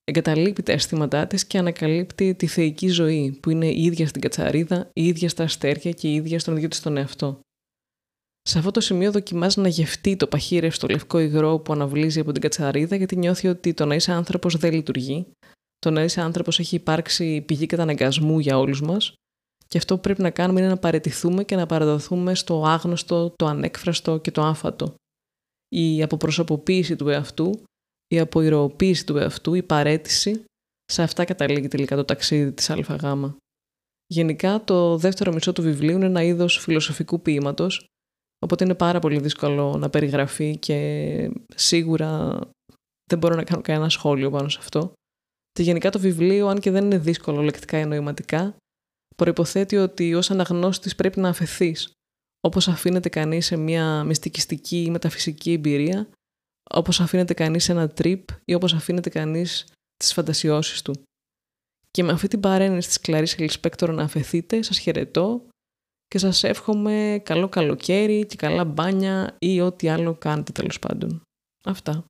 εγκαταλείπει 0.04 0.62
τα 0.62 0.72
αισθήματά 0.72 1.26
της 1.26 1.46
και 1.46 1.58
ανακαλύπτει 1.58 2.34
τη 2.34 2.46
θεϊκή 2.46 2.88
ζωή 2.88 3.38
που 3.42 3.50
είναι 3.50 3.66
η 3.66 3.82
ίδια 3.82 4.06
στην 4.06 4.20
κατσαρίδα, 4.20 4.90
η 4.92 5.06
ίδια 5.06 5.28
στα 5.28 5.44
αστέρια 5.44 5.90
και 5.90 6.08
η 6.08 6.14
ίδια 6.14 6.38
στον 6.38 6.56
ίδιο 6.56 6.68
της 6.68 6.80
τον 6.80 6.96
εαυτό. 6.96 7.40
Σε 8.48 8.58
αυτό 8.58 8.70
το 8.70 8.80
σημείο 8.80 9.12
δοκιμάζει 9.12 9.60
να 9.60 9.68
γευτεί 9.68 10.16
το 10.16 10.26
παχύρευστο 10.26 10.86
λευκό 10.86 11.18
υγρό 11.18 11.58
που 11.58 11.72
αναβλύζει 11.72 12.20
από 12.20 12.32
την 12.32 12.40
κατσαρίδα 12.40 12.96
γιατί 12.96 13.16
νιώθει 13.16 13.48
ότι 13.48 13.74
το 13.74 13.86
να 13.86 13.94
είσαι 13.94 14.12
άνθρωπος 14.12 14.56
δεν 14.56 14.72
λειτουργεί. 14.72 15.26
Το 15.78 15.90
να 15.90 16.02
είσαι 16.02 16.20
άνθρωπος 16.20 16.58
έχει 16.58 16.74
υπάρξει 16.76 17.40
πηγή 17.40 17.66
καταναγκασμού 17.66 18.38
για 18.38 18.58
όλους 18.58 18.82
μας. 18.82 19.14
Και 19.68 19.78
αυτό 19.78 19.94
που 19.94 20.00
πρέπει 20.00 20.22
να 20.22 20.30
κάνουμε 20.30 20.60
είναι 20.60 20.68
να 20.68 20.76
παρετηθούμε 20.76 21.44
και 21.44 21.56
να 21.56 21.66
παραδοθούμε 21.66 22.34
στο 22.34 22.62
άγνωστο, 22.66 23.32
το 23.36 23.46
ανέκφραστο 23.46 24.18
και 24.18 24.30
το 24.30 24.42
άφατο. 24.42 24.94
Η 25.68 26.02
αποπροσωποποίηση 26.02 26.96
του 26.96 27.08
εαυτού, 27.08 27.62
η 28.06 28.18
αποϊροοποίηση 28.18 29.06
του 29.06 29.16
εαυτού, 29.16 29.54
η 29.54 29.62
παρέτηση, 29.62 30.44
σε 30.84 31.02
αυτά 31.02 31.24
καταλήγει 31.24 31.68
τελικά 31.68 31.96
το 31.96 32.04
ταξίδι 32.04 32.52
της 32.52 32.70
ΑΓ. 32.70 33.30
Γενικά, 34.06 34.64
το 34.64 34.96
δεύτερο 34.96 35.32
μισό 35.32 35.52
του 35.52 35.62
βιβλίου 35.62 35.96
είναι 35.96 36.06
ένα 36.06 36.22
είδος 36.22 36.58
φιλοσοφικού 36.58 37.20
ποίηματος, 37.20 37.86
Οπότε 38.44 38.64
είναι 38.64 38.74
πάρα 38.74 38.98
πολύ 38.98 39.20
δύσκολο 39.20 39.76
να 39.76 39.90
περιγραφεί 39.90 40.56
και 40.58 41.30
σίγουρα 41.54 42.38
δεν 43.10 43.18
μπορώ 43.18 43.34
να 43.34 43.44
κάνω 43.44 43.62
κανένα 43.62 43.88
σχόλιο 43.88 44.30
πάνω 44.30 44.48
σε 44.48 44.58
αυτό. 44.60 44.92
Και 45.52 45.62
γενικά 45.62 45.90
το 45.90 45.98
βιβλίο, 45.98 46.48
αν 46.48 46.60
και 46.60 46.70
δεν 46.70 46.84
είναι 46.84 46.98
δύσκολο 46.98 47.42
λεκτικά 47.42 47.78
ή 47.78 47.84
νοηματικά, 47.84 48.56
προϋποθέτει 49.16 49.76
ότι 49.76 50.14
ως 50.14 50.30
αναγνώστης 50.30 50.94
πρέπει 50.94 51.20
να 51.20 51.28
αφαιθείς, 51.28 51.90
όπως 52.40 52.68
αφήνεται 52.68 53.08
κανείς 53.08 53.46
σε 53.46 53.56
μια 53.56 54.04
μυστικιστική 54.04 54.82
ή 54.82 54.90
μεταφυσική 54.90 55.52
εμπειρία, 55.52 56.08
όπως 56.70 57.00
αφήνεται 57.00 57.34
κανείς 57.34 57.64
σε 57.64 57.72
ένα 57.72 57.88
τρίπ 57.88 58.28
ή 58.44 58.54
όπως 58.54 58.74
αφήνεται 58.74 59.10
κανείς 59.10 59.66
τις 59.96 60.12
φαντασιώσεις 60.12 60.82
του. 60.82 61.02
Και 61.90 62.02
με 62.02 62.12
αυτή 62.12 62.28
την 62.28 62.40
παρένεση 62.40 62.88
της 62.88 63.00
Κλαρίς 63.00 63.34
Ελισπέκτορα 63.34 63.92
να 63.92 64.02
αφαιθείτε, 64.02 64.62
σας 64.62 64.78
χαιρετώ 64.78 65.46
και 66.08 66.18
σας 66.18 66.44
εύχομαι 66.44 67.20
καλό 67.24 67.48
καλοκαίρι 67.48 68.26
και 68.26 68.36
καλά 68.36 68.64
μπάνια 68.64 69.36
ή 69.38 69.60
ό,τι 69.60 69.88
άλλο 69.88 70.14
κάνετε 70.14 70.52
τέλος 70.52 70.78
πάντων. 70.78 71.22
Αυτά. 71.64 72.04